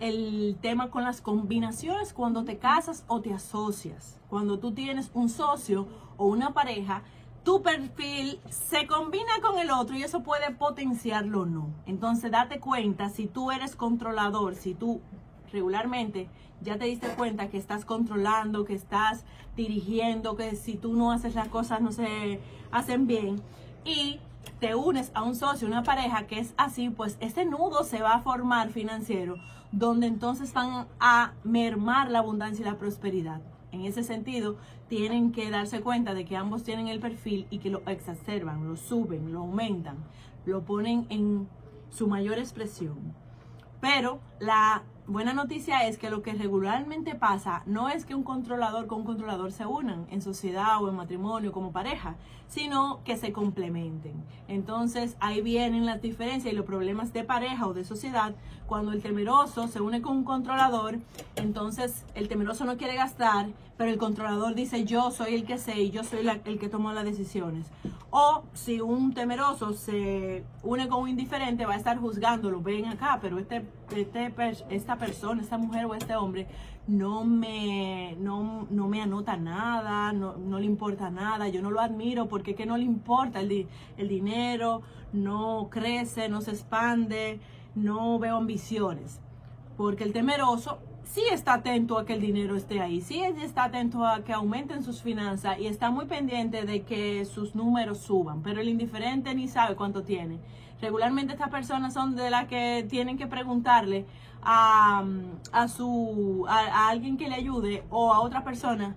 el 0.00 0.56
tema 0.60 0.90
con 0.90 1.04
las 1.04 1.20
combinaciones 1.20 2.12
cuando 2.12 2.44
te 2.44 2.58
casas 2.58 3.04
o 3.08 3.20
te 3.20 3.34
asocias. 3.34 4.18
Cuando 4.30 4.58
tú 4.58 4.72
tienes 4.72 5.10
un 5.12 5.28
socio 5.28 5.86
o 6.16 6.26
una 6.26 6.54
pareja 6.54 7.02
tu 7.48 7.62
perfil 7.62 8.38
se 8.50 8.86
combina 8.86 9.40
con 9.40 9.58
el 9.58 9.70
otro 9.70 9.96
y 9.96 10.02
eso 10.02 10.22
puede 10.22 10.50
potenciarlo 10.50 11.40
o 11.40 11.46
no. 11.46 11.70
Entonces 11.86 12.30
date 12.30 12.60
cuenta 12.60 13.08
si 13.08 13.26
tú 13.26 13.50
eres 13.50 13.74
controlador, 13.74 14.54
si 14.54 14.74
tú 14.74 15.00
regularmente 15.50 16.28
ya 16.60 16.76
te 16.76 16.84
diste 16.84 17.08
cuenta 17.14 17.48
que 17.48 17.56
estás 17.56 17.86
controlando, 17.86 18.66
que 18.66 18.74
estás 18.74 19.24
dirigiendo, 19.56 20.36
que 20.36 20.56
si 20.56 20.76
tú 20.76 20.92
no 20.92 21.10
haces 21.10 21.34
las 21.34 21.48
cosas 21.48 21.80
no 21.80 21.90
se 21.90 22.38
hacen 22.70 23.06
bien 23.06 23.40
y 23.82 24.20
te 24.60 24.74
unes 24.74 25.10
a 25.14 25.22
un 25.22 25.34
socio, 25.34 25.66
una 25.66 25.84
pareja 25.84 26.26
que 26.26 26.40
es 26.40 26.52
así, 26.58 26.90
pues 26.90 27.16
ese 27.18 27.46
nudo 27.46 27.82
se 27.82 28.02
va 28.02 28.12
a 28.12 28.20
formar 28.20 28.68
financiero, 28.72 29.36
donde 29.72 30.06
entonces 30.06 30.52
van 30.52 30.86
a 31.00 31.32
mermar 31.44 32.10
la 32.10 32.18
abundancia 32.18 32.62
y 32.62 32.68
la 32.68 32.76
prosperidad. 32.76 33.40
En 33.72 33.84
ese 33.84 34.02
sentido, 34.02 34.56
tienen 34.88 35.32
que 35.32 35.50
darse 35.50 35.80
cuenta 35.80 36.14
de 36.14 36.24
que 36.24 36.36
ambos 36.36 36.64
tienen 36.64 36.88
el 36.88 37.00
perfil 37.00 37.46
y 37.50 37.58
que 37.58 37.70
lo 37.70 37.82
exacerban, 37.86 38.66
lo 38.66 38.76
suben, 38.76 39.32
lo 39.32 39.40
aumentan, 39.40 39.98
lo 40.46 40.62
ponen 40.64 41.06
en 41.10 41.48
su 41.90 42.08
mayor 42.08 42.38
expresión. 42.38 43.14
Pero 43.80 44.20
la 44.40 44.82
buena 45.08 45.32
noticia 45.32 45.88
es 45.88 45.96
que 45.96 46.10
lo 46.10 46.22
que 46.22 46.34
regularmente 46.34 47.14
pasa 47.14 47.62
no 47.64 47.88
es 47.88 48.04
que 48.04 48.14
un 48.14 48.22
controlador 48.22 48.86
con 48.86 49.00
un 49.00 49.06
controlador 49.06 49.52
se 49.52 49.64
unan 49.64 50.06
en 50.10 50.20
sociedad 50.20 50.82
o 50.82 50.88
en 50.88 50.96
matrimonio 50.96 51.50
como 51.50 51.72
pareja, 51.72 52.16
sino 52.46 53.00
que 53.04 53.16
se 53.16 53.32
complementen. 53.32 54.22
Entonces 54.48 55.16
ahí 55.18 55.40
vienen 55.40 55.86
las 55.86 56.02
diferencias 56.02 56.52
y 56.52 56.56
los 56.56 56.66
problemas 56.66 57.14
de 57.14 57.24
pareja 57.24 57.66
o 57.66 57.72
de 57.72 57.84
sociedad. 57.84 58.34
Cuando 58.66 58.92
el 58.92 59.02
temeroso 59.02 59.66
se 59.66 59.80
une 59.80 60.02
con 60.02 60.18
un 60.18 60.24
controlador, 60.24 60.98
entonces 61.36 62.04
el 62.14 62.28
temeroso 62.28 62.66
no 62.66 62.76
quiere 62.76 62.94
gastar, 62.94 63.48
pero 63.78 63.90
el 63.90 63.96
controlador 63.96 64.54
dice 64.54 64.84
yo 64.84 65.10
soy 65.10 65.34
el 65.34 65.46
que 65.46 65.56
sé 65.56 65.80
y 65.80 65.90
yo 65.90 66.04
soy 66.04 66.28
el 66.28 66.58
que 66.58 66.68
toma 66.68 66.92
las 66.92 67.04
decisiones. 67.04 67.66
O 68.10 68.42
si 68.52 68.82
un 68.82 69.14
temeroso 69.14 69.72
se 69.72 70.44
une 70.62 70.86
con 70.88 71.04
un 71.04 71.08
indiferente, 71.08 71.64
va 71.64 71.74
a 71.74 71.78
estar 71.78 71.98
juzgándolo, 71.98 72.60
ven 72.60 72.86
acá, 72.86 73.18
pero 73.22 73.38
este, 73.38 73.64
este, 73.94 74.32
esta 74.70 74.96
persona, 74.96 75.42
esta 75.42 75.58
mujer 75.58 75.86
o 75.86 75.94
este 75.94 76.14
hombre 76.16 76.46
no 76.88 77.22
me, 77.24 78.16
no, 78.18 78.66
me 78.70 79.02
anota 79.02 79.36
nada, 79.36 80.12
no, 80.12 80.58
le 80.58 80.64
importa 80.64 81.10
nada, 81.10 81.48
yo 81.48 81.60
no 81.60 81.70
lo 81.70 81.80
admiro 81.80 82.28
porque 82.28 82.54
que 82.54 82.64
no 82.66 82.76
le 82.76 82.84
importa 82.84 83.40
el, 83.40 83.68
el 83.98 84.08
dinero, 84.08 84.82
no 85.12 85.68
crece, 85.70 86.28
no 86.28 86.40
se 86.40 86.52
expande, 86.52 87.40
no 87.74 88.18
veo 88.18 88.36
ambiciones. 88.36 89.20
Porque 89.76 90.02
el 90.04 90.12
temeroso 90.12 90.78
sí 91.04 91.22
está 91.30 91.54
atento 91.54 91.98
a 91.98 92.06
que 92.06 92.14
el 92.14 92.20
dinero 92.20 92.56
esté 92.56 92.80
ahí, 92.80 93.00
sí 93.00 93.20
está 93.20 93.64
atento 93.64 94.06
a 94.06 94.24
que 94.24 94.32
aumenten 94.32 94.82
sus 94.82 95.02
finanzas 95.02 95.58
y 95.58 95.66
está 95.66 95.90
muy 95.90 96.06
pendiente 96.06 96.64
de 96.64 96.82
que 96.82 97.24
sus 97.26 97.54
números 97.54 97.98
suban, 97.98 98.42
pero 98.42 98.60
el 98.60 98.68
indiferente 98.68 99.34
ni 99.34 99.46
sabe 99.46 99.76
cuánto 99.76 100.02
tiene. 100.02 100.38
Regularmente 100.80 101.32
estas 101.32 101.50
personas 101.50 101.92
son 101.92 102.14
de 102.14 102.30
las 102.30 102.46
que 102.46 102.86
tienen 102.88 103.18
que 103.18 103.26
preguntarle 103.26 104.06
a, 104.42 105.04
su, 105.68 106.46
a, 106.48 106.88
alguien 106.88 107.16
que 107.16 107.28
le 107.28 107.34
ayude 107.34 107.84
o 107.90 108.12
a 108.12 108.20
otra 108.20 108.44
persona 108.44 108.96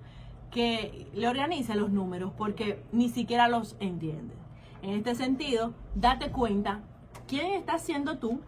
que 0.51 1.07
le 1.13 1.27
organice 1.27 1.75
los 1.75 1.91
números 1.91 2.31
porque 2.37 2.83
ni 2.91 3.09
siquiera 3.09 3.47
los 3.47 3.75
entiende. 3.79 4.35
En 4.81 4.91
este 4.91 5.15
sentido, 5.15 5.73
date 5.95 6.31
cuenta 6.31 6.81
quién 7.27 7.53
está 7.53 7.79
siendo 7.79 8.17
tú 8.17 8.41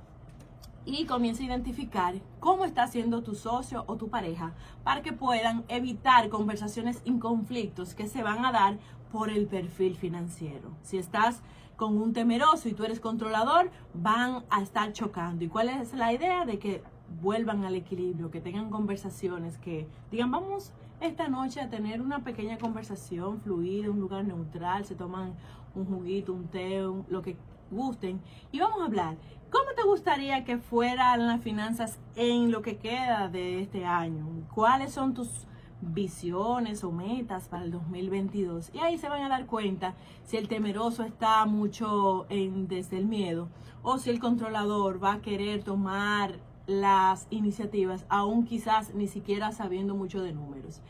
y 0.86 1.06
comienza 1.06 1.44
a 1.44 1.46
identificar 1.46 2.16
cómo 2.40 2.66
está 2.66 2.84
haciendo 2.84 3.24
tu 3.24 3.36
socio 3.36 3.84
o 3.88 3.96
tu 3.96 4.10
pareja 4.10 4.54
para 4.84 5.02
que 5.02 5.14
puedan 5.14 5.64
evitar 5.68 6.30
conversaciones 6.30 7.02
en 7.06 7.20
conflictos 7.20 7.96
que 7.96 8.08
se 8.08 8.24
van 8.24 8.46
a 8.46 8.52
dar 8.52 8.78
por 9.12 9.30
el 9.30 9.48
perfil 9.48 9.96
financiero. 9.96 10.72
Si 10.82 10.98
estás 10.98 11.42
con 11.76 11.98
un 11.98 12.14
temeroso 12.14 12.70
y 12.70 12.74
tú 12.74 12.84
eres 12.84 13.00
controlador, 13.00 13.72
van 13.94 14.44
a 14.50 14.62
estar 14.62 14.92
chocando. 14.94 15.44
¿Y 15.44 15.48
cuál 15.48 15.70
es 15.70 15.94
la 15.94 16.14
idea? 16.14 16.46
De 16.46 16.60
que 16.60 16.84
vuelvan 17.22 17.64
al 17.64 17.76
equilibrio, 17.76 18.32
que 18.32 18.42
tengan 18.42 18.70
conversaciones, 18.70 19.58
que 19.58 19.88
digan, 20.12 20.32
vamos 20.32 20.72
esta 21.00 21.28
noche 21.28 21.62
a 21.62 21.70
tener 21.70 22.02
una 22.02 22.24
pequeña 22.24 22.58
conversación 22.58 23.42
fluida, 23.42 23.90
un 23.92 24.00
lugar 24.00 24.24
neutral, 24.26 24.86
se 24.86 24.96
toman 24.96 25.34
un 25.76 25.86
juguito, 25.86 26.34
un 26.34 26.48
té, 26.48 26.80
lo 27.10 27.22
que 27.22 27.36
gusten. 27.74 28.22
Y 28.52 28.60
vamos 28.60 28.82
a 28.82 28.86
hablar, 28.86 29.18
¿cómo 29.50 29.66
te 29.76 29.84
gustaría 29.84 30.46
que 30.46 30.58
fueran 30.58 31.28
las 31.28 31.42
finanzas 31.42 32.00
en 32.16 32.52
lo 32.52 32.62
que 32.62 32.78
queda 32.78 33.28
de 33.28 33.62
este 33.62 33.86
año? 33.86 34.26
¿Cuáles 34.54 34.94
son 34.94 35.14
tus 35.14 35.48
visiones 35.82 36.84
o 36.84 36.92
metas 36.92 37.50
para 37.50 37.66
el 37.66 37.72
2022? 37.72 38.72
Y 38.74 38.80
ahí 38.80 38.98
se 38.98 39.10
van 39.10 39.24
a 39.24 39.30
dar 39.30 39.46
cuenta 39.46 39.96
si 40.24 40.38
el 40.38 40.48
temeroso 40.48 41.04
está 41.04 41.46
mucho 41.46 42.26
en, 42.30 42.68
desde 42.68 42.98
el 42.98 43.06
miedo 43.06 43.50
o 43.82 43.98
si 43.98 44.10
el 44.10 44.20
controlador 44.20 45.04
va 45.04 45.14
a 45.14 45.22
querer 45.22 45.64
tomar 45.64 46.40
las 46.66 47.28
iniciativas, 47.30 48.06
aún 48.08 48.46
quizás 48.46 48.94
ni 48.96 49.08
siquiera 49.08 49.52
sabiendo 49.52 49.96
mucho 49.96 50.22
de 50.22 50.32
números. 50.32 50.82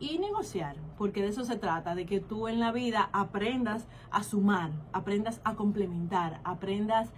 Y 0.00 0.18
negociar, 0.18 0.76
porque 0.96 1.22
de 1.22 1.28
eso 1.28 1.44
se 1.44 1.56
trata, 1.56 1.94
de 1.94 2.06
que 2.06 2.20
tú 2.20 2.46
en 2.48 2.60
la 2.60 2.70
vida 2.70 3.10
aprendas 3.12 3.86
a 4.10 4.22
sumar, 4.22 4.70
aprendas 4.92 5.40
a 5.44 5.54
complementar, 5.54 6.40
aprendas 6.44 7.10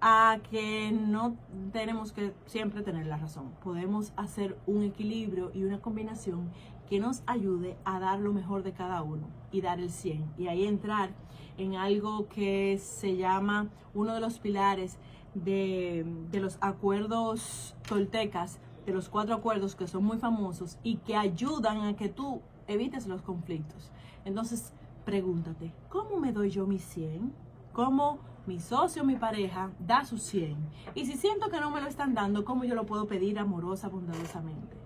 a 0.00 0.38
que 0.48 0.92
no 0.92 1.36
tenemos 1.72 2.12
que 2.12 2.32
siempre 2.46 2.82
tener 2.82 3.06
la 3.06 3.16
razón. 3.16 3.50
Podemos 3.62 4.12
hacer 4.16 4.56
un 4.66 4.84
equilibrio 4.84 5.50
y 5.52 5.64
una 5.64 5.80
combinación 5.80 6.50
que 6.88 7.00
nos 7.00 7.22
ayude 7.26 7.76
a 7.84 7.98
dar 7.98 8.20
lo 8.20 8.32
mejor 8.32 8.62
de 8.62 8.72
cada 8.72 9.02
uno 9.02 9.26
y 9.50 9.60
dar 9.60 9.80
el 9.80 9.90
100. 9.90 10.34
Y 10.38 10.46
ahí 10.46 10.66
entrar 10.66 11.10
en 11.56 11.74
algo 11.74 12.28
que 12.28 12.78
se 12.78 13.16
llama 13.16 13.68
uno 13.94 14.14
de 14.14 14.20
los 14.20 14.38
pilares 14.38 14.98
de, 15.34 16.06
los 16.32 16.58
acuerdos 16.60 17.74
toltecas, 17.88 18.60
los 18.92 19.08
cuatro 19.08 19.34
acuerdos 19.34 19.74
que 19.74 19.86
son 19.86 20.04
muy 20.04 20.18
famosos 20.18 20.78
y 20.82 20.96
que 20.96 21.16
ayudan 21.16 21.82
a 21.82 21.96
que 21.96 22.08
tú 22.08 22.42
evites 22.66 23.06
los 23.06 23.22
conflictos. 23.22 23.90
Entonces, 24.24 24.72
pregúntate, 25.04 25.72
¿cómo 25.88 26.18
me 26.18 26.32
doy 26.32 26.50
yo 26.50 26.66
mi 26.66 26.78
100? 26.78 27.32
¿Cómo 27.72 28.18
mi 28.46 28.60
socio, 28.60 29.04
mi 29.04 29.16
pareja, 29.16 29.70
da 29.78 30.04
su 30.04 30.18
100? 30.18 30.56
Y 30.94 31.06
si 31.06 31.16
siento 31.16 31.48
que 31.48 31.60
no 31.60 31.70
me 31.70 31.80
lo 31.80 31.86
están 31.86 32.14
dando, 32.14 32.44
¿cómo 32.44 32.64
yo 32.64 32.74
lo 32.74 32.86
puedo 32.86 33.06
pedir 33.06 33.38
amorosa, 33.38 33.88
bondadosamente? 33.88 34.76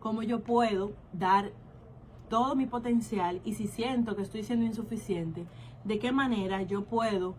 ¿Cómo 0.00 0.22
yo 0.22 0.42
puedo 0.42 0.92
dar 1.12 1.52
todo 2.28 2.56
mi 2.56 2.66
potencial? 2.66 3.40
Y 3.44 3.54
si 3.54 3.66
siento 3.66 4.16
que 4.16 4.22
estoy 4.22 4.42
siendo 4.42 4.64
insuficiente, 4.64 5.46
¿de 5.84 5.98
qué 5.98 6.12
manera 6.12 6.62
yo 6.62 6.84
puedo 6.84 7.34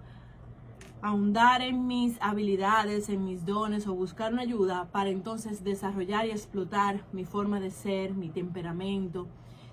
ahondar 1.02 1.62
en 1.62 1.88
mis 1.88 2.22
habilidades, 2.22 3.10
en 3.10 3.24
mis 3.24 3.46
dones 3.46 3.88
o 3.88 3.96
buscar 3.96 4.34
una 4.34 4.42
ayuda 4.42 4.90
para 4.92 5.10
entonces 5.10 5.64
desarrollar 5.64 6.26
y 6.26 6.32
explotar 6.32 7.06
mi 7.14 7.24
forma 7.24 7.60
de 7.60 7.72
ser, 7.72 8.14
mi 8.14 8.30
temperamento. 8.30 9.28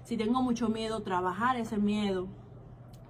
Si 0.04 0.16
tengo 0.16 0.42
mucho 0.42 0.68
miedo, 0.68 1.02
trabajar 1.02 1.56
ese 1.56 1.78
miedo 1.78 2.28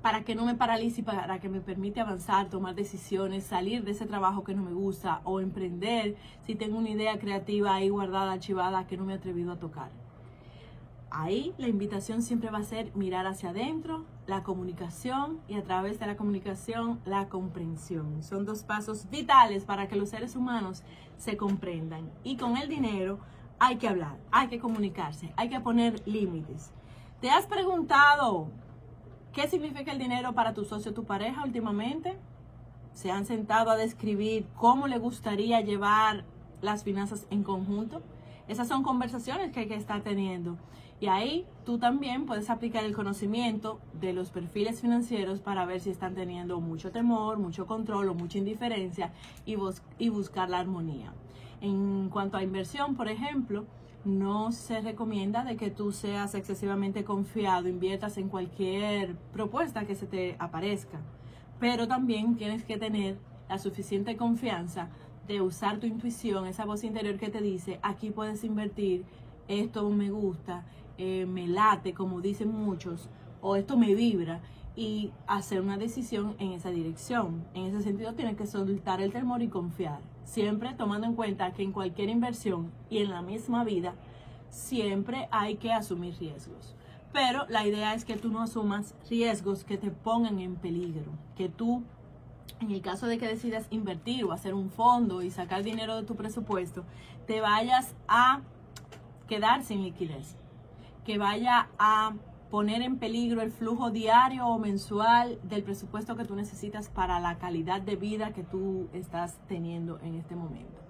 para 0.00 0.25
que 0.25 0.35
no 0.35 0.46
me 0.46 0.54
paralice, 0.54 1.02
para 1.02 1.40
que 1.40 1.49
me 1.49 1.61
permite 1.61 2.00
avanzar, 2.00 2.49
tomar 2.49 2.75
decisiones, 2.75 3.44
salir 3.44 3.85
de 3.85 3.90
ese 3.90 4.06
trabajo 4.06 4.44
que 4.44 4.54
no 4.54 4.62
me 4.62 4.73
gusta 4.73 5.20
o 5.25 5.40
emprender 5.40 6.16
si 6.46 6.54
tengo 6.54 6.78
una 6.78 6.90
idea 6.90 7.18
creativa 7.18 7.75
ahí 7.75 7.88
guardada, 7.88 8.32
archivada 8.32 8.87
que 8.87 8.96
no 8.96 9.04
me 9.04 9.12
he 9.14 9.16
atrevido 9.16 9.52
a 9.52 9.58
tocar. 9.58 10.05
Ahí 11.18 11.54
la 11.56 11.68
invitación 11.68 12.20
siempre 12.20 12.50
va 12.50 12.58
a 12.58 12.62
ser 12.62 12.94
mirar 12.94 13.26
hacia 13.26 13.49
adentro, 13.49 14.04
la 14.26 14.42
comunicación 14.42 15.40
y 15.49 15.54
a 15.54 15.62
través 15.62 15.99
de 15.99 16.06
la 16.06 16.14
comunicación 16.14 17.00
la 17.06 17.30
comprensión. 17.30 18.23
Son 18.23 18.44
dos 18.44 18.64
pasos 18.64 19.08
vitales 19.08 19.64
para 19.64 19.88
que 19.88 19.96
los 19.96 20.11
seres 20.11 20.37
humanos 20.37 20.82
se 21.16 21.38
comprendan. 21.38 22.11
Y 22.23 22.37
con 22.37 22.58
el 22.58 22.68
dinero 22.68 23.18
hay 23.58 23.76
que 23.76 23.88
hablar, 23.88 24.18
hay 24.30 24.49
que 24.49 24.58
comunicarse, 24.58 25.32
hay 25.37 25.49
que 25.49 25.58
poner 25.58 26.06
límites. 26.06 26.70
¿Te 27.23 27.30
has 27.30 27.46
preguntado 27.46 28.49
qué 29.32 29.49
significa 29.49 29.92
el 29.92 29.99
dinero 29.99 30.35
para 30.35 30.52
tu 30.52 30.66
socio 30.66 30.92
tu 30.92 31.04
pareja 31.04 31.44
últimamente? 31.44 32.18
¿Se 32.92 33.11
han 33.11 33.25
sentado 33.25 33.70
a 33.70 33.76
describir 33.76 34.46
cómo 34.54 34.87
le 34.87 34.99
gustaría 34.99 35.62
llevar 35.62 36.26
las 36.61 36.85
finanzas 36.85 37.26
en 37.30 37.42
conjunto? 37.42 38.02
Esas 38.49 38.68
son 38.68 38.82
conversaciones 38.82 39.50
que 39.50 39.61
hay 39.61 39.66
que 39.66 39.76
estar 39.76 40.02
teniendo. 40.02 40.58
Y 40.98 41.08
ahí 41.08 41.44
tú 41.64 41.78
también 41.78 42.24
puedes 42.24 42.48
aplicar 42.48 42.84
el 42.84 42.94
conocimiento 42.94 43.80
de 44.00 44.14
los 44.14 44.30
perfiles 44.30 44.80
financieros 44.80 45.40
para 45.40 45.66
ver 45.66 45.80
si 45.80 45.90
están 45.90 46.14
teniendo 46.14 46.60
mucho 46.60 46.90
temor, 46.90 47.38
mucho 47.38 47.66
control 47.66 48.08
o 48.08 48.14
mucha 48.14 48.38
indiferencia 48.38 49.12
y, 49.44 49.56
y 49.98 50.08
buscar 50.08 50.48
la 50.48 50.58
armonía. 50.58 51.12
En 51.60 52.08
cuanto 52.08 52.36
a 52.36 52.42
inversión, 52.42 52.96
por 52.96 53.08
ejemplo, 53.08 53.66
no 54.06 54.52
se 54.52 54.80
recomienda 54.80 55.44
de 55.44 55.56
que 55.56 55.70
tú 55.70 55.92
seas 55.92 56.34
excesivamente 56.34 57.04
confiado, 57.04 57.68
inviertas 57.68 58.16
en 58.18 58.28
cualquier 58.28 59.16
propuesta 59.32 59.84
que 59.84 59.96
se 59.96 60.06
te 60.06 60.36
aparezca, 60.38 61.00
pero 61.58 61.88
también 61.88 62.36
tienes 62.36 62.64
que 62.64 62.76
tener 62.76 63.18
la 63.48 63.58
suficiente 63.58 64.16
confianza 64.16 64.90
de 65.26 65.40
usar 65.40 65.78
tu 65.78 65.86
intuición, 65.86 66.46
esa 66.46 66.64
voz 66.64 66.84
interior 66.84 67.18
que 67.18 67.30
te 67.30 67.40
dice, 67.40 67.80
aquí 67.82 68.10
puedes 68.10 68.44
invertir, 68.44 69.04
esto 69.48 69.88
me 69.90 70.10
gusta, 70.10 70.64
eh, 70.98 71.26
me 71.26 71.46
late, 71.46 71.94
como 71.94 72.20
dicen 72.20 72.50
muchos, 72.52 73.08
o 73.40 73.56
esto 73.56 73.76
me 73.76 73.94
vibra, 73.94 74.40
y 74.76 75.10
hacer 75.26 75.62
una 75.62 75.78
decisión 75.78 76.36
en 76.38 76.52
esa 76.52 76.70
dirección. 76.70 77.44
En 77.54 77.64
ese 77.64 77.82
sentido, 77.82 78.12
tienes 78.12 78.36
que 78.36 78.46
soltar 78.46 79.00
el 79.00 79.12
temor 79.12 79.42
y 79.42 79.48
confiar, 79.48 80.00
siempre 80.24 80.74
tomando 80.74 81.06
en 81.06 81.14
cuenta 81.14 81.52
que 81.52 81.62
en 81.62 81.72
cualquier 81.72 82.10
inversión 82.10 82.70
y 82.90 82.98
en 82.98 83.10
la 83.10 83.22
misma 83.22 83.64
vida, 83.64 83.94
siempre 84.50 85.28
hay 85.30 85.56
que 85.56 85.72
asumir 85.72 86.16
riesgos. 86.18 86.74
Pero 87.12 87.46
la 87.48 87.66
idea 87.66 87.94
es 87.94 88.04
que 88.04 88.16
tú 88.16 88.30
no 88.30 88.42
asumas 88.42 88.94
riesgos 89.08 89.64
que 89.64 89.78
te 89.78 89.90
pongan 89.90 90.38
en 90.40 90.56
peligro, 90.56 91.12
que 91.36 91.48
tú 91.48 91.82
en 92.60 92.70
el 92.70 92.80
caso 92.80 93.06
de 93.06 93.18
que 93.18 93.26
decidas 93.26 93.66
invertir 93.70 94.24
o 94.24 94.32
hacer 94.32 94.54
un 94.54 94.70
fondo 94.70 95.22
y 95.22 95.30
sacar 95.30 95.62
dinero 95.62 95.96
de 95.96 96.04
tu 96.04 96.16
presupuesto, 96.16 96.84
te 97.26 97.40
vayas 97.40 97.94
a 98.08 98.40
quedar 99.28 99.62
sin 99.62 99.82
liquidez 99.82 100.36
que 101.06 101.18
vaya 101.18 101.68
a 101.78 102.14
poner 102.50 102.82
en 102.82 102.98
peligro 102.98 103.40
el 103.40 103.52
flujo 103.52 103.90
diario 103.90 104.46
o 104.46 104.58
mensual 104.58 105.38
del 105.44 105.62
presupuesto 105.62 106.16
que 106.16 106.25
tú 106.25 106.34
necesitas 106.34 106.88
para 106.88 107.20
la 107.20 107.38
calidad 107.38 107.80
de 107.80 107.94
vida 107.94 108.32
que 108.32 108.42
tú 108.42 108.88
estás 108.92 109.38
teniendo 109.46 110.00
en 110.00 110.16
este 110.16 110.34
momento. 110.34 110.80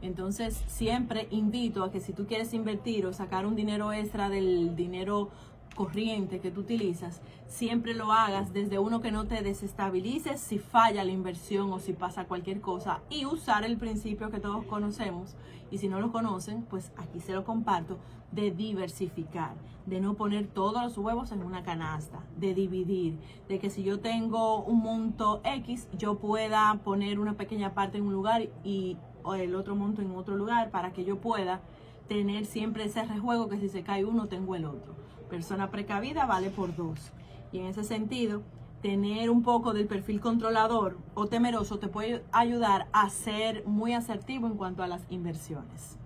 Entonces, 0.00 0.62
siempre 0.66 1.26
invito 1.30 1.82
a 1.82 1.90
que 1.90 1.98
si 1.98 2.12
tú 2.12 2.26
quieres 2.26 2.54
invertir 2.54 3.06
o 3.06 3.12
sacar 3.12 3.46
un 3.46 3.56
dinero 3.56 3.92
extra 3.92 4.28
del 4.28 4.76
dinero 4.76 5.30
corriente 5.74 6.40
que 6.40 6.50
tú 6.50 6.60
utilizas, 6.60 7.20
siempre 7.46 7.94
lo 7.94 8.12
hagas 8.12 8.52
desde 8.52 8.78
uno 8.78 9.00
que 9.00 9.12
no 9.12 9.26
te 9.26 9.42
desestabilices 9.42 10.40
si 10.40 10.58
falla 10.58 11.04
la 11.04 11.12
inversión 11.12 11.72
o 11.72 11.78
si 11.78 11.92
pasa 11.92 12.26
cualquier 12.26 12.60
cosa. 12.60 13.00
Y 13.10 13.26
usar 13.26 13.64
el 13.64 13.76
principio 13.76 14.30
que 14.30 14.40
todos 14.40 14.64
conocemos. 14.64 15.36
Y 15.70 15.78
si 15.78 15.88
no 15.88 16.00
lo 16.00 16.12
conocen, 16.12 16.62
pues 16.62 16.92
aquí 16.96 17.20
se 17.20 17.32
lo 17.32 17.44
comparto, 17.44 17.98
de 18.30 18.50
diversificar, 18.50 19.54
de 19.86 20.00
no 20.00 20.14
poner 20.14 20.46
todos 20.46 20.82
los 20.82 20.98
huevos 20.98 21.32
en 21.32 21.42
una 21.42 21.62
canasta, 21.62 22.20
de 22.36 22.54
dividir, 22.54 23.18
de 23.48 23.58
que 23.58 23.70
si 23.70 23.82
yo 23.82 24.00
tengo 24.00 24.62
un 24.62 24.80
monto 24.82 25.40
X, 25.44 25.88
yo 25.96 26.18
pueda 26.18 26.80
poner 26.84 27.18
una 27.18 27.34
pequeña 27.34 27.74
parte 27.74 27.98
en 27.98 28.04
un 28.04 28.12
lugar 28.12 28.48
y 28.62 28.96
el 29.36 29.54
otro 29.54 29.74
monto 29.74 30.02
en 30.02 30.14
otro 30.14 30.36
lugar 30.36 30.70
para 30.70 30.92
que 30.92 31.04
yo 31.04 31.20
pueda 31.20 31.60
tener 32.08 32.44
siempre 32.44 32.84
ese 32.84 33.04
rejuego 33.04 33.48
que 33.48 33.58
si 33.58 33.68
se 33.68 33.82
cae 33.82 34.04
uno 34.04 34.26
tengo 34.26 34.54
el 34.54 34.66
otro 34.66 35.03
persona 35.28 35.70
precavida 35.70 36.26
vale 36.26 36.50
por 36.50 36.74
dos. 36.74 37.12
Y 37.52 37.58
en 37.58 37.66
ese 37.66 37.84
sentido, 37.84 38.42
tener 38.82 39.30
un 39.30 39.42
poco 39.42 39.72
del 39.72 39.86
perfil 39.86 40.20
controlador 40.20 40.98
o 41.14 41.26
temeroso 41.26 41.78
te 41.78 41.88
puede 41.88 42.22
ayudar 42.32 42.86
a 42.92 43.08
ser 43.08 43.66
muy 43.66 43.94
asertivo 43.94 44.46
en 44.46 44.56
cuanto 44.56 44.82
a 44.82 44.86
las 44.86 45.02
inversiones. 45.08 45.96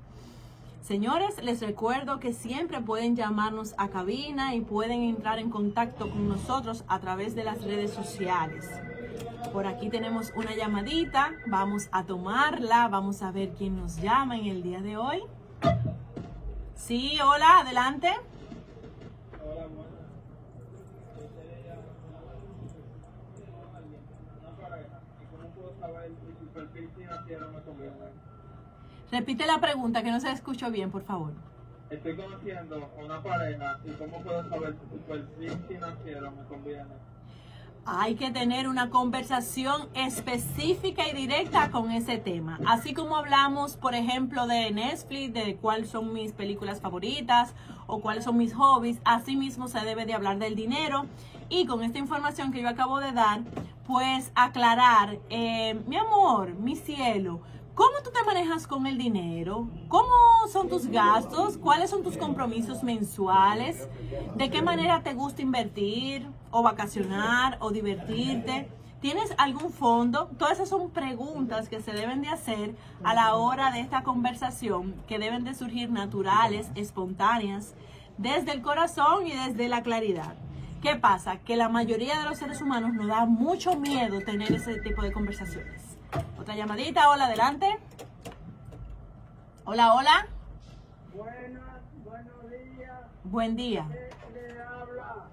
Señores, 0.80 1.42
les 1.42 1.60
recuerdo 1.60 2.18
que 2.18 2.32
siempre 2.32 2.80
pueden 2.80 3.16
llamarnos 3.16 3.74
a 3.76 3.88
cabina 3.88 4.54
y 4.54 4.60
pueden 4.60 5.02
entrar 5.02 5.38
en 5.38 5.50
contacto 5.50 6.08
con 6.08 6.28
nosotros 6.28 6.84
a 6.88 6.98
través 7.00 7.34
de 7.34 7.44
las 7.44 7.62
redes 7.62 7.92
sociales. 7.92 8.64
Por 9.52 9.66
aquí 9.66 9.90
tenemos 9.90 10.32
una 10.36 10.54
llamadita, 10.54 11.32
vamos 11.46 11.88
a 11.92 12.04
tomarla, 12.04 12.88
vamos 12.88 13.22
a 13.22 13.32
ver 13.32 13.54
quién 13.58 13.76
nos 13.76 13.96
llama 14.00 14.38
en 14.38 14.46
el 14.46 14.62
día 14.62 14.80
de 14.80 14.96
hoy. 14.96 15.22
Sí, 16.74 17.18
hola, 17.20 17.58
adelante. 17.58 18.10
Repite 29.10 29.46
la 29.46 29.60
pregunta 29.60 30.02
que 30.02 30.10
no 30.10 30.20
se 30.20 30.30
escuchó 30.30 30.70
bien, 30.70 30.90
por 30.90 31.02
favor. 31.02 31.32
Estoy 31.90 32.16
conociendo 32.16 32.90
una 33.02 33.22
pareja 33.22 33.78
y 33.84 33.90
cómo 33.92 34.20
puedo 34.22 34.46
saber 34.50 34.74
si 34.74 34.90
su 34.90 35.02
perfil 35.04 35.58
financiero 35.66 36.30
me 36.32 36.44
conviene. 36.44 36.94
Hay 37.86 38.14
que 38.14 38.30
tener 38.30 38.68
una 38.68 38.90
conversación 38.90 39.88
específica 39.94 41.08
y 41.08 41.14
directa 41.14 41.70
con 41.70 41.90
ese 41.90 42.18
tema. 42.18 42.58
Así 42.66 42.94
como 42.94 43.16
hablamos, 43.16 43.76
por 43.76 43.94
ejemplo, 43.94 44.46
de 44.46 44.70
Netflix, 44.70 45.32
de 45.32 45.56
cuáles 45.56 45.90
son 45.90 46.12
mis 46.12 46.32
películas 46.32 46.80
favoritas 46.80 47.54
o 47.86 48.00
cuáles 48.00 48.24
son 48.24 48.36
mis 48.36 48.54
hobbies, 48.54 48.98
así 49.04 49.36
mismo 49.36 49.68
se 49.68 49.80
debe 49.80 50.04
de 50.04 50.14
hablar 50.14 50.38
del 50.38 50.54
dinero. 50.54 51.06
Y 51.48 51.64
con 51.66 51.82
esta 51.82 51.98
información 51.98 52.52
que 52.52 52.60
yo 52.60 52.68
acabo 52.68 53.00
de 53.00 53.12
dar, 53.12 53.40
pues 53.86 54.32
aclarar, 54.34 55.18
eh, 55.30 55.80
mi 55.86 55.96
amor, 55.96 56.54
mi 56.54 56.76
cielo, 56.76 57.40
¿Cómo 57.78 58.02
tú 58.02 58.10
te 58.10 58.24
manejas 58.24 58.66
con 58.66 58.88
el 58.88 58.98
dinero? 58.98 59.68
¿Cómo 59.86 60.12
son 60.52 60.68
tus 60.68 60.88
gastos? 60.88 61.56
¿Cuáles 61.56 61.90
son 61.90 62.02
tus 62.02 62.16
compromisos 62.16 62.82
mensuales? 62.82 63.88
¿De 64.34 64.50
qué 64.50 64.62
manera 64.62 65.04
te 65.04 65.14
gusta 65.14 65.42
invertir 65.42 66.26
o 66.50 66.64
vacacionar 66.64 67.56
o 67.60 67.70
divertirte? 67.70 68.68
¿Tienes 69.00 69.32
algún 69.38 69.70
fondo? 69.70 70.28
Todas 70.38 70.54
esas 70.54 70.70
son 70.70 70.90
preguntas 70.90 71.68
que 71.68 71.80
se 71.80 71.92
deben 71.92 72.20
de 72.20 72.30
hacer 72.30 72.74
a 73.04 73.14
la 73.14 73.36
hora 73.36 73.70
de 73.70 73.78
esta 73.78 74.02
conversación, 74.02 74.96
que 75.06 75.20
deben 75.20 75.44
de 75.44 75.54
surgir 75.54 75.88
naturales, 75.88 76.72
espontáneas, 76.74 77.76
desde 78.16 78.50
el 78.50 78.60
corazón 78.60 79.24
y 79.24 79.30
desde 79.34 79.68
la 79.68 79.84
claridad. 79.84 80.34
¿Qué 80.82 80.96
pasa? 80.96 81.36
Que 81.36 81.54
la 81.54 81.68
mayoría 81.68 82.18
de 82.18 82.24
los 82.24 82.38
seres 82.38 82.60
humanos 82.60 82.92
nos 82.94 83.06
da 83.06 83.24
mucho 83.24 83.76
miedo 83.76 84.18
tener 84.20 84.52
ese 84.52 84.80
tipo 84.80 85.00
de 85.02 85.12
conversaciones. 85.12 85.87
Otra 86.12 86.54
llamadita, 86.56 87.10
hola, 87.10 87.26
adelante. 87.26 87.78
Hola, 89.64 89.94
hola. 89.94 90.26
Buenas, 91.14 91.82
buenos 92.04 92.50
días. 92.50 93.00
Buen 93.24 93.56
día. 93.56 93.86
Le, 93.90 94.50
le 94.52 94.62
habla 94.62 95.28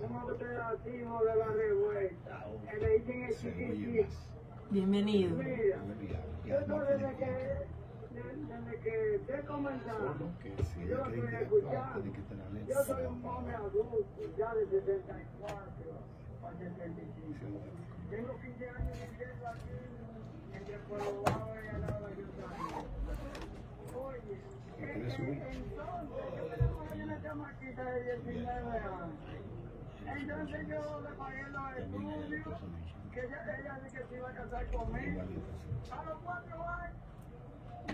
un 0.00 0.16
operativo 0.16 1.24
de 1.24 1.36
la 1.36 1.46
revuelta. 1.46 2.46
Le 2.80 2.98
dicen 2.98 3.22
el 3.24 3.36
chiquitín. 3.36 4.06
Bienvenido. 4.70 5.36
Mira, 5.36 5.78
yo 6.44 6.80
desde 6.80 7.16
que, 7.16 7.66
desde 8.12 8.80
que 8.80 9.22
te 9.26 9.42
comenzado, 9.46 10.14
yo 10.86 10.96
lo 10.96 11.06
estoy 11.06 11.34
escuchando. 11.42 12.04
Yo 12.68 12.84
soy 12.84 13.06
un 13.06 13.24
hombre 13.24 13.54
adulto, 13.56 14.04
ya 14.36 14.54
de 14.54 14.66
74 14.66 15.92
a 16.44 16.52
75. 16.52 17.87
Tengo 18.10 18.38
15 18.40 18.68
años 18.70 18.98
viviendo 19.10 19.48
aquí 19.48 19.76
entre 20.54 20.78
Pueblo 20.78 21.22
Bajo 21.24 21.52
y 21.54 21.68
al 21.68 21.80
lado 21.82 22.06
de 22.06 22.12
Ayuntamiento. 22.14 22.88
Oye, 23.98 24.40
entonces, 24.78 25.76
yo 25.76 26.06
tengo 26.56 27.04
una 27.04 27.22
chamaquita 27.22 27.84
de 27.84 28.18
19 28.20 28.78
años. 28.78 29.10
Entonces 30.06 30.68
yo 30.68 31.00
le 31.02 31.10
pagué 31.16 31.42
los 31.50 31.76
estudios, 31.76 32.60
que 33.12 33.20
ella, 33.20 33.58
ella 33.58 33.80
dice 33.84 33.98
que 33.98 34.04
se 34.06 34.16
iba 34.16 34.30
a 34.30 34.32
casar 34.32 34.66
conmigo. 34.68 35.22
A 35.90 36.04
los 36.04 36.18
cuatro 36.24 36.64
años 36.66 36.96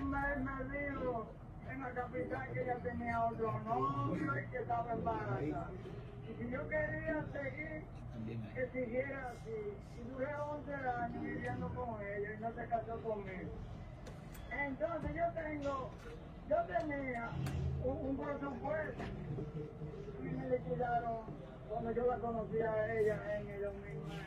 me, 0.00 0.37
me 0.37 0.78
dijo 0.78 1.26
en 1.68 1.80
la 1.80 1.90
capital 1.90 2.52
que 2.52 2.62
ella 2.62 2.78
tenía 2.85 3.25
otro 3.25 3.61
novio 3.61 4.40
y 4.40 4.47
que 4.50 4.59
estaba 4.59 4.92
embarazada. 4.92 5.71
Y 6.28 6.43
si 6.43 6.50
yo 6.50 6.69
quería 6.69 7.25
seguir, 7.33 7.83
que 8.54 8.69
siguiera 8.73 9.33
así. 9.33 9.75
Y 9.99 10.11
duré 10.11 10.35
11 10.35 10.75
años 10.75 11.23
viviendo 11.23 11.69
con 11.75 12.00
ella 12.00 12.35
y 12.35 12.40
no 12.40 12.52
se 12.52 12.66
casó 12.66 13.00
conmigo. 13.02 13.50
Entonces 14.50 15.11
yo 15.14 15.43
tengo, 15.43 15.90
yo 16.49 16.57
tenía 16.64 17.31
un, 17.85 18.07
un 18.09 18.16
presupuesto 18.16 19.02
y 20.21 20.25
me 20.25 20.49
liquidaron 20.49 21.21
cuando 21.69 21.90
yo 21.90 22.07
la 22.07 22.19
conocí 22.19 22.61
a 22.61 22.95
ella 22.95 23.40
en 23.40 23.50
el 23.50 23.62
2009. 23.62 24.25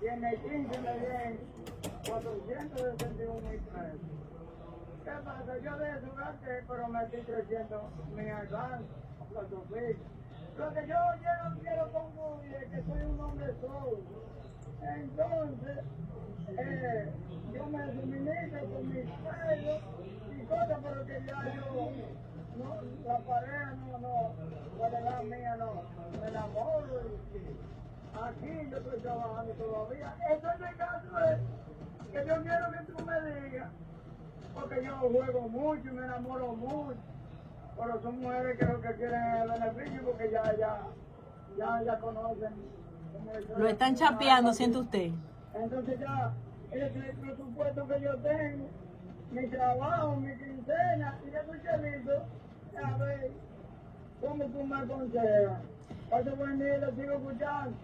Y 0.00 0.06
en 0.06 0.24
el 0.24 0.40
15 0.40 0.80
me 0.80 0.98
dieron 0.98 1.38
461 2.08 3.48
mil 3.48 3.60
pesos. 3.60 4.00
¿Qué 5.04 5.10
pasa? 5.24 5.58
Yo 5.58 5.76
de 5.76 5.90
eso 5.90 6.14
gasté, 6.16 6.64
pero 6.68 6.88
metí 6.88 7.16
300 7.22 7.82
mil 8.14 8.30
al 8.30 8.46
banco, 8.48 8.84
los 9.32 9.52
oficios. 9.52 10.17
Lo 10.58 10.74
que 10.74 10.80
yo 10.88 10.96
ya 11.22 11.48
no 11.48 11.58
quiero 11.60 11.92
concluir 11.92 12.52
es 12.54 12.68
que 12.70 12.82
soy 12.82 13.02
un 13.02 13.20
hombre 13.20 13.54
solo. 13.60 13.98
Entonces, 14.82 15.78
eh, 16.48 17.12
yo 17.54 17.66
me 17.66 17.92
suministro 17.92 18.60
con 18.68 18.88
mis 18.88 19.04
pelos 19.08 19.80
y 20.36 20.44
cosas, 20.46 20.78
pero 20.82 21.06
que 21.06 21.22
ya 21.24 21.54
yo, 21.54 21.90
no, 22.56 22.74
la 23.06 23.18
pareja 23.20 23.74
no, 23.86 23.98
no, 23.98 24.32
la 24.80 24.98
edad 24.98 25.22
mía 25.22 25.56
no, 25.58 25.82
me 26.20 26.26
enamoro. 26.26 27.02
Y, 27.34 28.18
aquí 28.20 28.68
yo 28.68 28.76
estoy 28.78 29.00
trabajando 29.00 29.52
todavía. 29.52 30.16
Eso 30.28 30.48
es 30.50 30.70
el 30.70 30.76
caso 30.76 31.18
es 31.30 31.38
que 32.12 32.28
yo 32.28 32.42
quiero 32.42 32.72
que 32.72 32.92
tú 32.92 33.04
me 33.04 33.20
digas, 33.30 33.70
porque 34.54 34.84
yo 34.84 34.96
juego 34.96 35.48
mucho 35.48 35.88
y 35.88 35.92
me 35.92 36.04
enamoro 36.04 36.56
mucho. 36.56 36.98
Pero 37.78 38.02
son 38.02 38.20
mujeres 38.20 38.58
que 38.58 38.64
lo 38.64 38.80
que 38.80 38.94
quieren 38.94 39.24
es 39.24 39.42
el 39.42 39.50
beneficio 39.50 40.02
porque 40.04 40.30
ya, 40.30 40.56
ya, 40.56 40.80
ya, 41.56 41.82
ya 41.84 41.98
conocen. 41.98 42.54
Lo 43.56 43.68
están 43.68 43.94
chapeando, 43.94 44.52
siente 44.52 44.78
usted. 44.78 45.10
Entonces 45.54 46.00
ya, 46.00 46.32
ese 46.70 46.86
es 46.86 46.96
el 46.96 47.16
presupuesto 47.16 47.86
que 47.88 48.00
yo 48.00 48.16
tengo, 48.18 48.68
mi 49.32 49.46
trabajo, 49.48 50.16
mi 50.16 50.34
quincena, 50.36 51.18
y 51.26 51.30
ya 51.30 51.40
estoy 51.40 51.60
chelito, 51.62 52.12
a 52.82 52.96
ver, 52.96 53.30
¿cómo 54.20 54.44
tú 54.44 54.64
me 54.64 54.76
aconsejas? 54.76 55.58
Pase 56.10 56.30
buen 56.30 56.58
día, 56.58 56.78
lo 56.78 56.90
sigo 56.92 57.12
escuchando. 57.12 57.76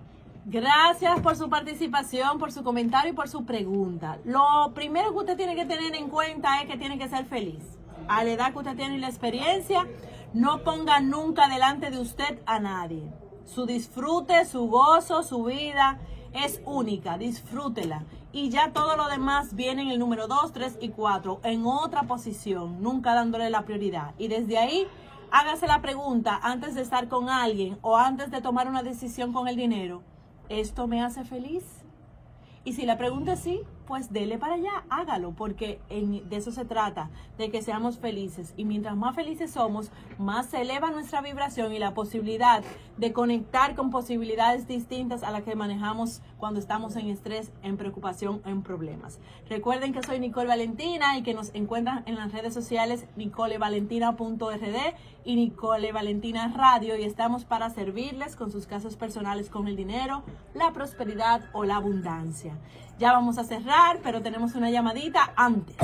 Gracias 0.46 1.20
por 1.20 1.36
su 1.36 1.48
participación, 1.48 2.38
por 2.38 2.52
su 2.52 2.62
comentario 2.62 3.12
y 3.12 3.14
por 3.14 3.28
su 3.28 3.44
pregunta. 3.46 4.18
Lo 4.24 4.72
primero 4.74 5.12
que 5.12 5.18
usted 5.18 5.36
tiene 5.36 5.56
que 5.56 5.64
tener 5.64 5.94
en 5.94 6.08
cuenta 6.10 6.60
es 6.60 6.68
que 6.68 6.76
tiene 6.76 6.98
que 6.98 7.08
ser 7.08 7.24
feliz. 7.24 7.78
A 8.08 8.24
la 8.24 8.30
edad 8.30 8.52
que 8.52 8.58
usted 8.58 8.76
tiene 8.76 8.96
y 8.96 9.00
la 9.00 9.08
experiencia, 9.08 9.86
no 10.32 10.62
ponga 10.62 11.00
nunca 11.00 11.48
delante 11.48 11.90
de 11.90 11.98
usted 11.98 12.40
a 12.46 12.58
nadie. 12.58 13.12
Su 13.44 13.66
disfrute, 13.66 14.44
su 14.44 14.68
gozo, 14.68 15.22
su 15.22 15.44
vida 15.44 15.98
es 16.32 16.60
única, 16.64 17.16
disfrútela. 17.18 18.04
Y 18.32 18.50
ya 18.50 18.72
todo 18.72 18.96
lo 18.96 19.08
demás 19.08 19.54
viene 19.54 19.82
en 19.82 19.90
el 19.90 20.00
número 20.00 20.26
2, 20.26 20.52
3 20.52 20.78
y 20.80 20.88
4, 20.88 21.40
en 21.44 21.66
otra 21.66 22.02
posición, 22.02 22.82
nunca 22.82 23.14
dándole 23.14 23.48
la 23.48 23.62
prioridad. 23.62 24.12
Y 24.18 24.26
desde 24.28 24.58
ahí, 24.58 24.88
hágase 25.30 25.68
la 25.68 25.80
pregunta 25.80 26.40
antes 26.42 26.74
de 26.74 26.82
estar 26.82 27.08
con 27.08 27.28
alguien 27.28 27.78
o 27.80 27.96
antes 27.96 28.30
de 28.30 28.40
tomar 28.40 28.68
una 28.68 28.82
decisión 28.82 29.32
con 29.32 29.46
el 29.46 29.56
dinero. 29.56 30.02
¿Esto 30.48 30.88
me 30.88 31.00
hace 31.00 31.24
feliz? 31.24 31.64
Y 32.64 32.72
si 32.72 32.86
la 32.86 32.98
pregunta 32.98 33.34
es 33.34 33.40
sí, 33.40 33.60
pues 33.86 34.12
dele 34.12 34.38
para 34.38 34.54
allá, 34.54 34.84
hágalo, 34.90 35.32
porque 35.32 35.80
en- 35.88 36.28
de 36.28 36.36
eso 36.36 36.52
se 36.52 36.64
trata, 36.64 37.10
de 37.38 37.50
que 37.50 37.62
seamos 37.62 37.98
felices. 37.98 38.54
Y 38.56 38.64
mientras 38.64 38.96
más 38.96 39.14
felices 39.14 39.50
somos, 39.50 39.90
más 40.18 40.46
se 40.46 40.62
eleva 40.62 40.90
nuestra 40.90 41.20
vibración 41.20 41.72
y 41.72 41.78
la 41.78 41.94
posibilidad 41.94 42.62
de 42.96 43.12
conectar 43.12 43.74
con 43.74 43.90
posibilidades 43.90 44.66
distintas 44.68 45.22
a 45.22 45.30
las 45.30 45.42
que 45.42 45.54
manejamos 45.56 46.22
cuando 46.38 46.60
estamos 46.60 46.96
en 46.96 47.08
estrés, 47.08 47.52
en 47.62 47.76
preocupación, 47.76 48.40
en 48.44 48.62
problemas. 48.62 49.18
Recuerden 49.48 49.92
que 49.92 50.02
soy 50.02 50.18
Nicole 50.20 50.48
Valentina 50.48 51.16
y 51.18 51.22
que 51.22 51.34
nos 51.34 51.54
encuentran 51.54 52.02
en 52.06 52.14
las 52.16 52.32
redes 52.32 52.54
sociales 52.54 53.06
nicolevalentina.rd 53.16 54.94
y 55.24 55.36
Nicole 55.36 55.92
Valentina 55.92 56.52
Radio 56.54 56.96
y 56.96 57.04
estamos 57.04 57.44
para 57.44 57.70
servirles 57.70 58.36
con 58.36 58.50
sus 58.50 58.66
casos 58.66 58.96
personales 58.96 59.48
con 59.50 59.68
el 59.68 59.76
dinero, 59.76 60.22
la 60.54 60.72
prosperidad 60.72 61.42
o 61.52 61.64
la 61.64 61.76
abundancia. 61.76 62.56
Ya 62.96 63.12
vamos 63.12 63.38
a 63.38 63.44
cerrar, 63.44 63.98
pero 64.04 64.22
tenemos 64.22 64.54
una 64.54 64.70
llamadita 64.70 65.32
antes. 65.34 65.76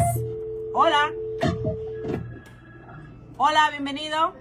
Hola. 0.73 1.11
Hola, 3.37 3.68
bienvenido. 3.70 4.33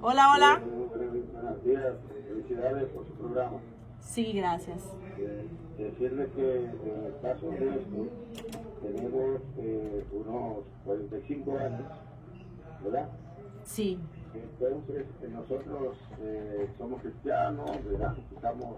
Hola, 0.00 0.32
hola. 0.32 0.60
Buenos 0.62 1.64
días, 1.64 1.94
felicidades 2.28 2.84
por 2.90 3.06
su 3.08 3.12
programa. 3.14 3.58
Sí, 3.98 4.32
gracias. 4.34 4.84
Eh, 5.18 5.48
decirle 5.78 6.28
que 6.36 6.56
en 6.66 7.06
el 7.06 7.20
caso 7.20 7.50
de 7.50 7.70
esto, 7.70 8.06
tenemos 8.82 9.40
eh, 9.58 10.06
unos 10.12 10.58
45 10.84 11.58
años, 11.58 11.82
¿verdad? 12.84 13.08
Sí, 13.64 13.98
Entonces, 14.32 15.06
eh, 15.22 15.28
nosotros 15.28 15.96
eh, 16.20 16.70
somos 16.78 17.02
cristianos, 17.02 17.68
¿verdad? 17.84 18.16
Estamos 18.32 18.76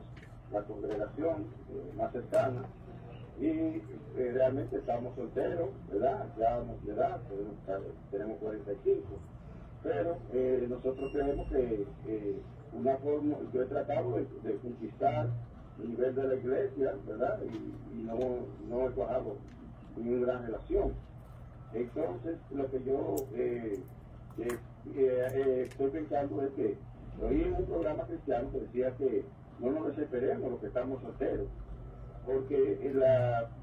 la 0.50 0.62
congregación 0.62 1.44
más 1.94 2.10
cercana 2.10 2.62
y 3.40 3.46
eh, 4.16 4.30
realmente 4.34 4.76
estamos 4.76 5.14
solteros, 5.14 5.70
¿verdad? 5.92 6.26
Ya 6.38 6.56
vamos 6.56 6.84
de 6.84 6.92
edad, 6.92 7.20
tenemos, 7.28 7.56
tenemos 8.10 8.38
45. 8.38 9.02
Pero 9.82 10.16
eh, 10.32 10.66
nosotros 10.68 11.12
creemos 11.12 11.48
que 11.48 11.86
una 12.72 12.96
forma, 12.96 13.36
yo 13.52 13.62
he 13.62 13.66
tratado 13.66 14.16
de, 14.42 14.56
conquistar 14.56 15.28
el 15.80 15.90
nivel 15.90 16.14
de 16.14 16.24
la 16.24 16.34
iglesia, 16.34 16.94
¿verdad? 17.06 17.40
Y, 17.44 17.98
y 17.98 18.02
no, 18.02 18.18
no 18.68 18.88
he 18.88 18.92
cuajado 18.92 19.36
ninguna 19.96 20.32
gran 20.32 20.46
relación. 20.46 20.92
Entonces, 21.72 22.38
lo 22.50 22.70
que 22.70 22.82
yo 22.82 23.14
eh, 23.34 23.80
estoy 25.64 25.90
pensando 25.90 26.42
es 26.42 26.50
que 26.52 26.76
oí 27.22 27.54
un 27.56 27.66
programa 27.66 28.04
cristiano 28.04 28.50
que 28.52 28.60
decía 28.60 28.90
que 28.96 29.24
no 29.60 29.70
nos 29.72 29.88
desesperemos 29.88 30.50
los 30.50 30.60
que 30.60 30.68
estamos 30.68 31.02
solteros, 31.02 31.46
porque 32.28 32.78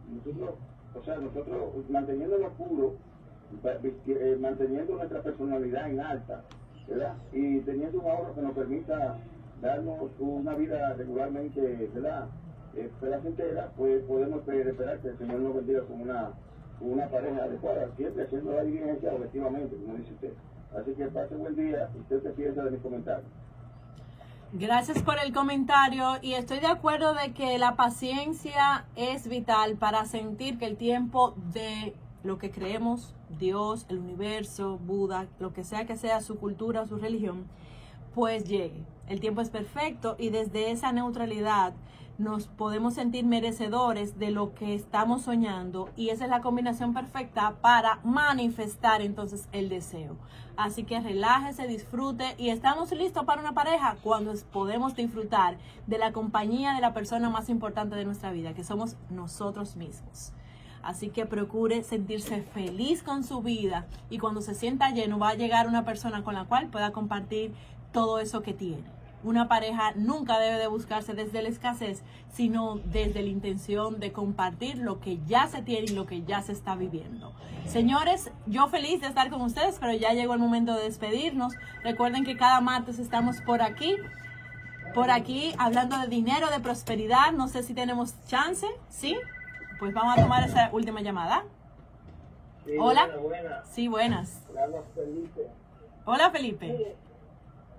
nosotros, 0.10 0.56
o 0.96 1.04
sea, 1.06 1.18
nosotros 1.18 1.60
manteniéndolo 1.88 2.50
puro, 2.54 2.96
eh, 3.64 4.38
manteniendo 4.40 4.96
nuestra 4.96 5.22
personalidad 5.22 5.90
en 5.90 6.00
alta, 6.00 6.42
¿verdad? 6.88 7.14
Y 7.32 7.60
teniendo 7.60 8.00
un 8.00 8.10
ahorro 8.10 8.34
que 8.34 8.42
nos 8.42 8.54
permita 8.54 9.18
darnos 9.62 10.10
una 10.20 10.56
vida 10.56 10.94
regularmente, 10.94 11.62
¿verdad? 11.94 12.28
Eh, 12.76 12.90
entera, 13.24 13.72
pues 13.78 14.04
podemos 14.06 14.40
esperar 14.48 15.00
que 15.00 15.10
el 15.10 15.18
Señor 15.20 15.40
nos 15.42 15.56
bendiga 15.56 15.82
con 15.82 16.02
una, 16.02 16.32
una 16.82 17.08
pareja 17.08 17.44
adecuada, 17.44 17.88
siempre 17.96 18.24
haciendo 18.24 18.52
la 18.54 18.64
diligencia 18.64 19.14
objetivamente, 19.14 19.76
como 19.76 19.98
dice 19.98 20.14
usted. 20.14 20.34
Así 20.76 20.92
que 20.94 21.06
pase 21.06 21.36
buen 21.36 21.56
día. 21.56 21.88
¿Usted 22.02 22.24
qué 22.24 22.30
piensa 22.32 22.64
de 22.64 22.72
mi 22.72 22.78
comentario? 22.78 23.26
Gracias 24.58 25.04
por 25.04 25.20
el 25.20 25.34
comentario 25.34 26.14
y 26.22 26.36
estoy 26.36 26.62
de 26.62 26.68
acuerdo 26.68 27.14
de 27.14 27.34
que 27.34 27.58
la 27.58 27.76
paciencia 27.76 28.86
es 28.96 29.28
vital 29.28 29.76
para 29.76 30.06
sentir 30.06 30.58
que 30.58 30.66
el 30.66 30.78
tiempo 30.78 31.34
de 31.52 31.94
lo 32.24 32.38
que 32.38 32.52
creemos, 32.52 33.14
Dios, 33.38 33.86
el 33.90 33.98
universo, 33.98 34.78
Buda, 34.78 35.28
lo 35.40 35.52
que 35.52 35.66
sea 35.66 35.86
que 35.86 35.98
sea 35.98 36.22
su 36.22 36.38
cultura 36.38 36.84
o 36.84 36.88
su 36.88 36.96
religión, 36.96 37.48
pues 38.14 38.46
llegue. 38.46 38.82
El 39.10 39.20
tiempo 39.20 39.42
es 39.42 39.50
perfecto 39.50 40.16
y 40.18 40.30
desde 40.30 40.72
esa 40.72 40.94
neutralidad 40.94 41.74
nos 42.18 42.48
podemos 42.48 42.94
sentir 42.94 43.26
merecedores 43.26 44.18
de 44.18 44.32
lo 44.32 44.54
que 44.54 44.74
estamos 44.74 45.24
soñando 45.24 45.90
y 45.98 46.10
esa 46.10 46.24
es 46.24 46.30
la 46.30 46.42
combinación 46.42 46.94
perfecta 46.94 47.56
para 47.62 48.00
manifestar 48.04 49.02
entonces 49.02 49.50
el 49.52 49.68
deseo. 49.68 50.16
Así 50.56 50.84
que 50.84 51.02
relájese, 51.02 51.68
disfrute 51.68 52.36
y 52.38 52.50
estamos 52.50 52.92
listos 52.92 53.26
para 53.26 53.42
una 53.42 53.54
pareja 53.54 53.98
cuando 54.02 54.34
podemos 54.54 54.96
disfrutar 54.96 55.58
de 55.88 55.98
la 55.98 56.14
compañía 56.14 56.74
de 56.74 56.82
la 56.82 56.94
persona 56.94 57.30
más 57.30 57.50
importante 57.50 57.96
de 57.96 58.06
nuestra 58.06 58.32
vida, 58.32 58.54
que 58.54 58.64
somos 58.64 58.96
nosotros 59.10 59.76
mismos. 59.76 60.32
Así 60.82 61.10
que 61.10 61.26
procure 61.26 61.84
sentirse 61.84 62.44
feliz 62.44 63.04
con 63.04 63.24
su 63.24 63.42
vida 63.42 63.88
y 64.10 64.20
cuando 64.20 64.42
se 64.42 64.54
sienta 64.54 64.92
lleno 64.92 65.20
va 65.20 65.30
a 65.30 65.36
llegar 65.36 65.68
una 65.68 65.84
persona 65.84 66.24
con 66.24 66.36
la 66.36 66.46
cual 66.46 66.68
pueda 66.68 66.92
compartir 66.92 67.54
todo 67.92 68.20
eso 68.20 68.42
que 68.42 68.54
tiene. 68.54 68.84
Una 69.26 69.48
pareja 69.48 69.92
nunca 69.96 70.38
debe 70.38 70.60
de 70.60 70.68
buscarse 70.68 71.16
desde 71.16 71.42
la 71.42 71.50
escasez, 71.50 72.04
sino 72.32 72.76
desde 72.76 73.24
la 73.24 73.30
intención 73.30 74.00
de 74.00 74.12
compartir 74.12 74.78
lo 74.78 75.00
que 75.00 75.18
ya 75.26 75.48
se 75.48 75.64
tiene 75.64 75.86
y 75.92 75.96
lo 75.96 76.06
que 76.06 76.22
ya 76.22 76.44
se 76.44 76.52
está 76.52 76.76
viviendo. 76.76 77.34
Señores, 77.66 78.32
yo 78.46 78.68
feliz 78.68 79.02
de 79.02 79.08
estar 79.08 79.32
con 79.32 79.42
ustedes, 79.42 79.78
pero 79.80 79.94
ya 79.94 80.14
llegó 80.14 80.36
el 80.36 80.40
momento 80.40 80.76
de 80.76 80.84
despedirnos. 80.84 81.56
Recuerden 81.84 82.24
que 82.24 82.38
cada 82.38 82.62
martes 82.62 83.00
estamos 83.00 83.42
por 83.42 83.64
aquí, 83.64 83.96
por 84.94 85.10
aquí, 85.10 85.56
hablando 85.58 85.98
de 85.98 86.08
dinero, 86.08 86.52
de 86.52 86.60
prosperidad. 86.60 87.32
No 87.32 87.48
sé 87.48 87.64
si 87.64 87.74
tenemos 87.74 88.14
chance, 88.28 88.68
¿sí? 88.90 89.18
Pues 89.80 89.92
vamos 89.96 90.20
a 90.20 90.22
tomar 90.22 90.48
esa 90.48 90.70
última 90.72 91.02
llamada. 91.02 91.46
Hola. 92.80 93.10
Sí, 93.72 93.88
buenas. 93.88 94.44
Hola, 94.52 94.84
Felipe. 94.94 95.48
Hola, 96.06 96.30
Felipe. 96.30 96.96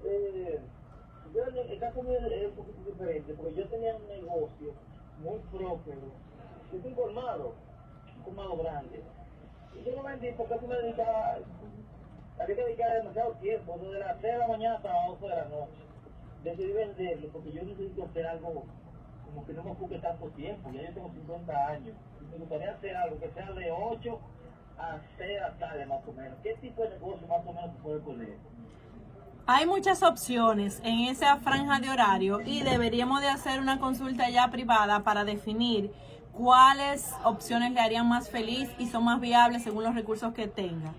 Eh, 0.05 0.61
yo, 1.35 1.45
el 1.45 1.81
caso 1.81 2.03
mío 2.03 2.19
es 2.19 2.49
un 2.49 2.55
poquito 2.55 2.91
diferente, 2.91 3.35
porque 3.35 3.55
yo 3.55 3.69
tenía 3.69 3.97
un 3.97 4.07
negocio 4.09 4.73
muy 5.19 5.39
próspero, 5.51 6.01
yo 6.71 6.77
estoy 6.77 6.91
informado, 6.91 7.55
un 8.17 8.23
colmado 8.23 8.57
grande. 8.59 9.03
Y 9.75 9.85
yo 9.85 9.97
lo 9.97 10.03
vendí 10.03 10.33
porque 10.33 10.55
eso 10.55 10.67
me 10.67 10.77
dedicaba, 10.77 11.39
había 12.39 12.57
que 12.57 12.65
dedicar 12.65 12.95
demasiado 12.95 13.33
tiempo, 13.35 13.79
desde 13.79 13.99
las 13.99 14.21
6 14.21 14.33
de 14.33 14.39
la 14.39 14.49
mañana 14.49 14.77
hasta 14.77 14.93
las 14.93 15.09
12 15.21 15.23
de 15.27 15.37
la 15.37 15.45
noche. 15.45 15.83
Decidí 16.45 16.73
venderlo 16.73 17.29
porque 17.33 17.53
yo 17.53 17.63
necesito 17.63 18.05
hacer 18.05 18.27
algo 18.27 18.65
como 19.25 19.45
que 19.45 19.53
no 19.53 19.65
me 19.65 19.73
ocupe 19.73 19.99
tanto 19.99 20.29
tiempo, 20.31 20.71
ya 20.71 20.83
yo 20.83 20.95
tengo 20.95 21.11
50 21.11 21.67
años. 21.67 21.97
Y 22.21 22.25
me 22.25 22.37
gustaría 22.39 22.73
hacer 22.73 22.97
algo 22.97 23.19
que 23.19 23.31
sea 23.31 23.53
de 23.53 23.71
8 23.71 24.21
a 24.79 24.99
6 25.19 25.29
de 25.29 25.41
la 25.41 25.59
tarde 25.59 25.87
más 25.87 26.07
o 26.07 26.13
menos. 26.13 26.39
¿Qué 26.43 26.55
tipo 26.55 26.83
de 26.83 26.91
negocio 26.91 27.27
más 27.27 27.47
o 27.47 27.53
menos 27.53 27.73
se 27.73 27.83
puede 27.83 28.01
poner? 28.01 28.37
Hay 29.49 29.65
muchas 29.65 30.03
opciones 30.03 30.81
en 30.83 31.03
esa 31.03 31.37
franja 31.37 31.79
de 31.79 31.89
horario 31.89 32.41
y 32.41 32.63
deberíamos 32.63 33.21
de 33.21 33.29
hacer 33.29 33.61
una 33.61 33.79
consulta 33.79 34.29
ya 34.29 34.51
privada 34.51 35.05
para 35.05 35.25
definir 35.25 35.93
cuáles 36.33 37.13
opciones 37.23 37.71
le 37.71 37.79
harían 37.79 38.09
más 38.09 38.29
feliz 38.29 38.69
y 38.81 38.89
son 38.89 39.05
más 39.05 39.21
viables 39.21 39.63
según 39.63 39.85
los 39.85 39.95
recursos 39.95 40.35
que 40.35 40.49
tenga. 40.49 40.95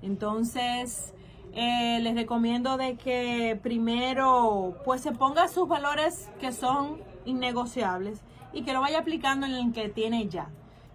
Entonces, 0.00 1.12
eh, 1.54 1.98
les 2.00 2.14
recomiendo 2.14 2.76
de 2.76 2.94
que 2.94 3.58
primero 3.64 4.76
pues 4.84 5.00
se 5.00 5.10
ponga 5.10 5.48
sus 5.48 5.66
valores 5.66 6.30
que 6.38 6.52
son 6.52 6.98
innegociables 7.24 8.20
y 8.52 8.62
que 8.62 8.74
lo 8.74 8.80
vaya 8.80 9.00
aplicando 9.00 9.44
en 9.44 9.54
el 9.54 9.72
que 9.72 9.88
tiene 9.88 10.28
ya. 10.28 10.50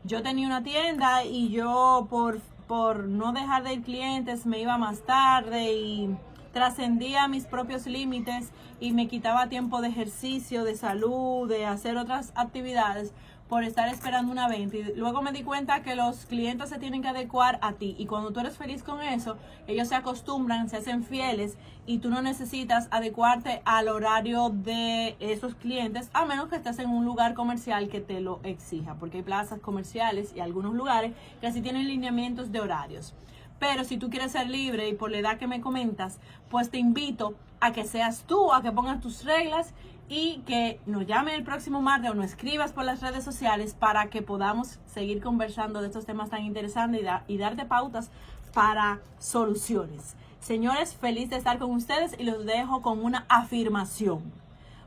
Yo 0.06 0.24
tenía 0.24 0.48
una 0.48 0.64
tienda 0.64 1.26
y 1.26 1.50
yo 1.50 2.08
por, 2.10 2.40
por 2.66 3.10
no 3.10 3.34
dejar 3.34 3.64
de 3.64 3.74
ir 3.74 3.84
clientes 3.84 4.46
me 4.46 4.62
iba 4.62 4.78
más 4.78 5.02
tarde 5.02 5.74
y 5.74 6.16
trascendía 6.54 7.28
mis 7.28 7.46
propios 7.46 7.86
límites 7.88 8.52
y 8.80 8.94
me 8.94 9.08
quitaba 9.08 9.50
tiempo 9.50 9.82
de 9.82 9.90
ejercicio, 9.90 10.64
de 10.64 10.76
salud, 10.76 11.50
de 11.50 11.66
hacer 11.66 11.98
otras 11.98 12.32
actividades 12.36 13.12
por 13.50 13.64
estar 13.64 13.90
esperando 13.90 14.32
una 14.32 14.48
venta. 14.48 14.78
Y 14.78 14.96
luego 14.96 15.22
me 15.22 15.32
di 15.32 15.44
cuenta 15.44 15.84
que 15.84 15.96
los 15.96 16.26
clientes 16.26 16.70
se 16.70 16.80
tienen 16.80 17.02
que 17.02 17.10
adecuar 17.10 17.60
a 17.62 17.74
ti. 17.74 17.96
Y 18.00 18.06
cuando 18.06 18.32
tú 18.32 18.40
eres 18.40 18.58
feliz 18.58 18.84
con 18.84 19.02
eso, 19.02 19.38
ellos 19.68 19.90
se 19.90 19.96
acostumbran, 19.96 20.70
se 20.70 20.78
hacen 20.78 21.04
fieles 21.04 21.58
y 21.86 22.00
tú 22.00 22.10
no 22.10 22.22
necesitas 22.22 22.88
adecuarte 22.90 23.62
al 23.66 23.90
horario 23.90 24.50
de 24.50 25.16
esos 25.20 25.56
clientes, 25.56 26.10
a 26.14 26.26
menos 26.26 26.48
que 26.48 26.56
estés 26.56 26.80
en 26.80 26.90
un 26.90 27.06
lugar 27.06 27.34
comercial 27.34 27.90
que 27.90 28.00
te 28.00 28.22
lo 28.22 28.40
exija. 28.44 28.96
Porque 28.96 29.18
hay 29.18 29.24
plazas 29.24 29.60
comerciales 29.60 30.34
y 30.36 30.40
algunos 30.40 30.74
lugares 30.74 31.14
que 31.42 31.48
así 31.48 31.62
tienen 31.62 31.88
lineamientos 31.88 32.52
de 32.52 32.60
horarios. 32.60 33.14
Pero 33.60 33.84
si 33.84 33.98
tú 33.98 34.10
quieres 34.10 34.34
ser 34.34 34.50
libre 34.50 34.90
y 34.90 34.94
por 34.94 35.12
la 35.12 35.20
edad 35.20 35.38
que 35.38 35.48
me 35.48 35.62
comentas, 35.62 36.20
pues 36.50 36.70
te 36.70 36.78
invito 36.78 37.36
a 37.60 37.72
que 37.72 37.86
seas 37.86 38.24
tú, 38.28 38.54
a 38.54 38.62
que 38.62 38.72
pongas 38.72 39.00
tus 39.00 39.24
reglas 39.24 39.74
y 40.10 40.40
que 40.46 40.80
nos 40.86 41.08
llame 41.08 41.34
el 41.36 41.44
próximo 41.44 41.82
martes 41.82 42.12
o 42.12 42.14
nos 42.14 42.26
escribas 42.26 42.74
por 42.74 42.84
las 42.84 43.02
redes 43.02 43.24
sociales 43.24 43.74
para 43.74 44.10
que 44.10 44.22
podamos 44.22 44.80
seguir 44.86 45.22
conversando 45.22 45.82
de 45.82 45.88
estos 45.88 46.06
temas 46.06 46.30
tan 46.30 46.44
interesantes 46.44 47.02
y, 47.28 47.38
darte 47.38 47.66
pautas 47.66 48.12
para 48.54 49.00
soluciones. 49.18 50.16
Señores, 50.40 50.96
feliz 50.96 51.30
de 51.30 51.38
estar 51.38 51.58
con 51.58 51.72
ustedes 51.72 52.16
y 52.20 52.24
los 52.24 52.46
dejo 52.46 52.82
con 52.82 53.04
una 53.04 53.26
afirmación. 53.30 54.22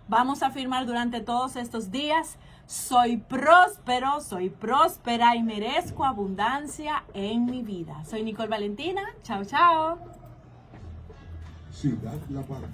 Vamos 0.09 0.42
a 0.42 0.48
afirmar 0.48 0.87
durante 0.87 1.20
todos 1.20 1.57
estos 1.57 1.90
días 1.90 2.37
soy 2.66 3.16
próspero, 3.16 4.20
soy 4.20 4.50
próspera 4.50 5.37
y 5.37 5.42
merezco 5.42 6.05
abundancia 6.05 7.05
en 7.14 7.46
mi 7.46 7.62
vida. 7.62 8.05
Soy 8.05 8.22
Nicole 8.22 8.48
Valentina. 8.48 9.02
Chao, 9.22 9.44
chao. 9.44 9.98
Ciudad 11.70 12.18
La 12.31 12.42
Parra. 12.42 12.68